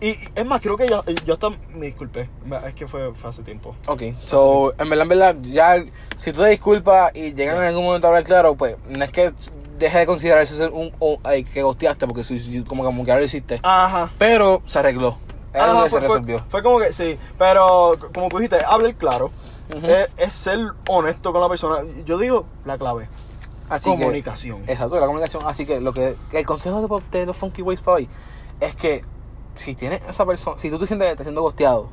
y, 0.00 0.16
es 0.34 0.44
más, 0.46 0.60
creo 0.60 0.76
que 0.76 0.88
yo, 0.88 1.02
yo 1.24 1.34
hasta 1.34 1.48
me 1.74 1.86
disculpé. 1.86 2.28
Es 2.66 2.74
que 2.74 2.86
fue, 2.86 3.14
fue 3.14 3.30
hace 3.30 3.42
tiempo. 3.42 3.74
Ok, 3.86 4.02
so, 4.26 4.72
en 4.78 4.88
verdad, 4.90 5.02
en 5.04 5.08
verdad, 5.08 5.36
ya, 5.42 5.76
si 6.18 6.32
tú 6.32 6.42
te 6.42 6.48
disculpas 6.48 7.10
y 7.14 7.32
llegan 7.32 7.56
en 7.56 7.64
algún 7.64 7.84
momento 7.84 8.06
a 8.06 8.10
hablar 8.10 8.24
claro, 8.24 8.54
pues, 8.56 8.76
no 8.88 9.02
es 9.04 9.10
que 9.10 9.32
deje 9.78 9.98
de 9.98 10.06
considerar 10.06 10.42
eso 10.42 10.56
ser 10.56 10.70
un, 10.70 10.92
un- 11.00 11.18
ay, 11.24 11.44
que 11.44 11.62
gosteaste, 11.62 12.06
porque 12.06 12.24
si, 12.24 12.38
si- 12.40 12.62
como, 12.64 12.84
como 12.84 13.04
que 13.04 13.10
ahora 13.10 13.20
lo 13.20 13.26
hiciste. 13.26 13.58
Ajá. 13.62 14.10
Pero 14.18 14.62
se 14.66 14.78
arregló. 14.78 15.18
Es 15.54 15.60
Ajá, 15.62 15.84
que 15.84 15.90
fue, 15.90 16.00
se 16.00 16.06
resolvió. 16.06 16.44
fue 16.50 16.62
como 16.62 16.78
que, 16.78 16.92
sí. 16.92 17.18
Pero, 17.38 17.96
como 18.14 18.28
tú 18.28 18.38
dijiste, 18.38 18.58
hablar 18.66 18.94
claro. 18.96 19.30
Es, 19.82 20.08
es 20.18 20.32
ser 20.32 20.58
honesto 20.88 21.32
con 21.32 21.40
la 21.40 21.48
persona. 21.48 21.78
Yo 22.04 22.18
digo 22.18 22.46
la 22.66 22.76
clave. 22.78 23.08
Así 23.68 23.90
que- 23.90 23.96
comunicación. 23.96 24.62
Exacto, 24.66 25.00
la 25.00 25.06
comunicación. 25.06 25.42
Así 25.46 25.64
que 25.66 25.80
lo 25.80 25.92
que 25.92 26.14
el 26.32 26.46
consejo 26.46 26.86
de, 27.10 27.18
de 27.18 27.26
los 27.26 27.36
Funky 27.36 27.62
Ways 27.62 27.80
para 27.80 27.96
hoy 27.96 28.08
es 28.60 28.76
que 28.76 29.00
si 29.56 29.74
tienes 29.74 30.02
esa 30.08 30.24
persona, 30.24 30.56
si 30.58 30.70
tú 30.70 30.78
te 30.78 30.86
sientes 30.86 31.06
que 31.06 31.12
estás 31.12 31.24
siendo 31.26 31.42
gosteado 31.42 31.88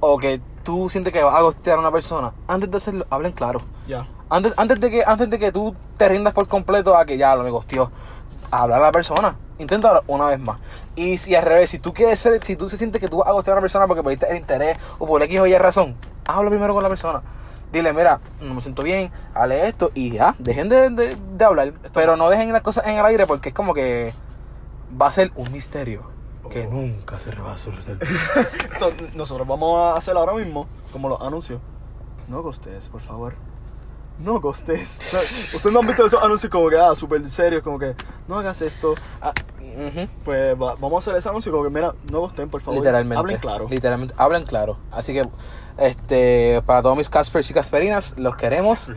o 0.00 0.18
que 0.18 0.40
tú 0.62 0.88
sientes 0.90 1.12
que 1.12 1.22
vas 1.22 1.34
a 1.34 1.40
gostear 1.42 1.78
a 1.78 1.80
una 1.80 1.90
persona, 1.92 2.32
antes 2.48 2.70
de 2.70 2.76
hacerlo, 2.76 3.06
hablen 3.10 3.32
claro. 3.32 3.58
Ya. 3.86 4.06
Antes, 4.28 4.52
antes, 4.56 4.80
de 4.80 4.90
que, 4.90 5.04
antes 5.06 5.30
de 5.30 5.38
que 5.38 5.52
tú 5.52 5.74
te 5.96 6.08
rindas 6.08 6.34
por 6.34 6.48
completo 6.48 6.96
a 6.96 7.04
que 7.04 7.16
ya 7.16 7.34
lo 7.36 7.44
me 7.44 7.50
gosteó, 7.50 7.90
hablar 8.50 8.80
a 8.80 8.84
la 8.86 8.92
persona. 8.92 9.36
Inténtalo 9.58 10.02
una 10.08 10.26
vez 10.26 10.38
más. 10.40 10.58
Y 10.96 11.16
si 11.18 11.34
al 11.34 11.44
revés, 11.44 11.70
si 11.70 11.78
tú 11.78 11.94
quieres 11.94 12.18
ser, 12.18 12.44
si 12.44 12.56
tú 12.56 12.68
se 12.68 12.76
sientes 12.76 13.00
que 13.00 13.08
tú 13.08 13.18
vas 13.18 13.28
a 13.28 13.32
gostear 13.32 13.54
a 13.54 13.56
una 13.58 13.62
persona 13.62 13.86
porque 13.86 14.02
perdiste 14.02 14.28
el 14.30 14.36
interés 14.36 14.76
o 14.98 15.06
por 15.06 15.22
X 15.22 15.40
o 15.40 15.46
Y 15.46 15.56
razón, 15.56 15.94
habla 16.26 16.50
primero 16.50 16.74
con 16.74 16.82
la 16.82 16.88
persona. 16.90 17.22
Dile, 17.72 17.92
mira, 17.92 18.20
no 18.40 18.54
me 18.54 18.60
siento 18.60 18.82
bien, 18.82 19.10
hable 19.34 19.66
esto 19.66 19.90
y 19.94 20.10
ya, 20.10 20.34
dejen 20.38 20.68
de, 20.68 20.90
de- 20.90 21.16
de 21.36 21.44
hablar. 21.44 21.72
Pero 21.94 22.16
no 22.16 22.28
dejen 22.28 22.52
las 22.52 22.62
cosas 22.62 22.86
en 22.86 22.98
el 22.98 23.06
aire 23.06 23.26
porque 23.26 23.48
es 23.50 23.54
como 23.54 23.72
que 23.72 24.12
va 25.00 25.06
a 25.08 25.10
ser 25.10 25.32
un 25.36 25.50
misterio 25.52 26.02
que 26.50 26.66
nunca 26.66 27.18
se 27.18 27.34
va 27.34 27.50
a 27.50 27.54
resolver. 27.54 27.98
Entonces, 28.72 29.14
nosotros 29.16 29.46
vamos 29.48 29.78
a 29.78 29.96
hacer 29.96 30.16
ahora 30.16 30.32
mismo, 30.34 30.66
como 30.92 31.08
los 31.08 31.20
anuncios. 31.20 31.60
No 32.28 32.42
gostes, 32.42 32.88
por 32.88 33.00
favor. 33.00 33.34
No 34.18 34.40
gostes. 34.40 34.98
O 34.98 35.02
sea, 35.02 35.20
Ustedes 35.56 35.72
no 35.72 35.80
han 35.80 35.86
visto 35.86 36.06
esos 36.06 36.22
anuncios 36.22 36.50
como 36.50 36.68
que, 36.70 36.78
ah, 36.78 36.94
súper 36.94 37.28
serios, 37.30 37.62
como 37.62 37.78
que, 37.78 37.94
no 38.28 38.36
hagas 38.38 38.62
esto. 38.62 38.94
Ah, 39.20 39.32
ujú. 39.60 40.08
Pues 40.24 40.54
va- 40.60 40.76
vamos 40.76 40.94
a 40.94 40.98
hacer 40.98 41.18
ese 41.18 41.28
anuncio 41.28 41.50
como 41.52 41.64
que, 41.64 41.70
mira, 41.70 41.94
no 42.10 42.20
gosten, 42.20 42.48
por 42.48 42.60
favor. 42.60 42.78
Literalmente. 42.78 43.18
Hablen 43.18 43.36
claro. 43.38 43.66
Literalmente, 43.68 44.14
hablen 44.16 44.44
claro. 44.44 44.78
Así 44.92 45.12
que, 45.12 45.28
este, 45.78 46.62
para 46.64 46.80
todos 46.80 46.96
mis 46.96 47.10
Caspers 47.10 47.50
y 47.50 47.54
Casperinas, 47.54 48.14
los 48.16 48.36
queremos. 48.36 48.90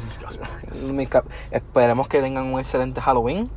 Mi 0.91 1.07
cap- 1.07 1.25
esperemos 1.51 2.07
que 2.07 2.21
tengan 2.21 2.45
un 2.45 2.59
excelente 2.59 3.01
Halloween, 3.01 3.49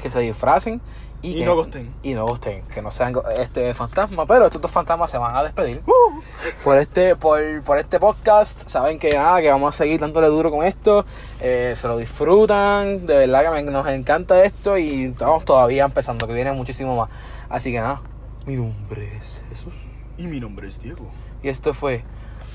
que 0.00 0.10
se 0.10 0.20
disfracen 0.20 0.80
y, 1.22 1.32
Y 1.32 1.34
que- 1.40 1.44
no 1.44 1.54
gosten. 1.54 1.94
Y 2.02 2.14
no 2.14 2.24
gosten, 2.26 2.62
que 2.72 2.80
no 2.82 2.90
sean 2.90 3.14
este 3.36 3.74
fantasma, 3.74 4.24
pero 4.26 4.46
estos 4.46 4.60
dos 4.62 4.70
fantasmas 4.70 5.10
se 5.10 5.18
van 5.18 5.36
a 5.36 5.42
despedir 5.42 5.82
Uh. 5.86 6.20
por 6.64 6.78
este 6.78 7.14
por, 7.16 7.40
por 7.62 7.78
este 7.78 7.98
podcast. 8.00 8.66
Saben 8.68 8.98
que 8.98 9.10
nada, 9.10 9.40
que 9.40 9.50
vamos 9.50 9.74
a 9.74 9.78
seguir 9.78 10.00
dándole 10.00 10.28
duro 10.28 10.50
con 10.50 10.64
esto. 10.64 11.04
eh, 11.40 11.74
se 11.76 11.88
lo 11.88 11.96
disfrutan, 11.96 13.06
de 13.06 13.16
verdad 13.26 13.44
que 13.44 13.50
me- 13.62 13.70
nos 13.70 13.86
encanta 13.88 14.42
esto 14.44 14.76
y 14.78 15.04
estamos 15.04 15.44
todavía 15.44 15.84
empezando, 15.84 16.26
que 16.26 16.32
viene 16.34 16.52
muchísimo 16.52 16.96
más. 16.96 17.10
Así 17.48 17.72
que 17.72 17.80
nada, 17.80 18.00
mi 18.46 18.56
nombre 18.56 19.16
es 19.16 19.42
Jesús. 19.50 19.74
Y 20.18 20.26
mi 20.26 20.40
nombre 20.40 20.68
es 20.68 20.80
Diego. 20.80 21.06
Y 21.42 21.48
esto 21.48 21.72
fue 21.74 22.04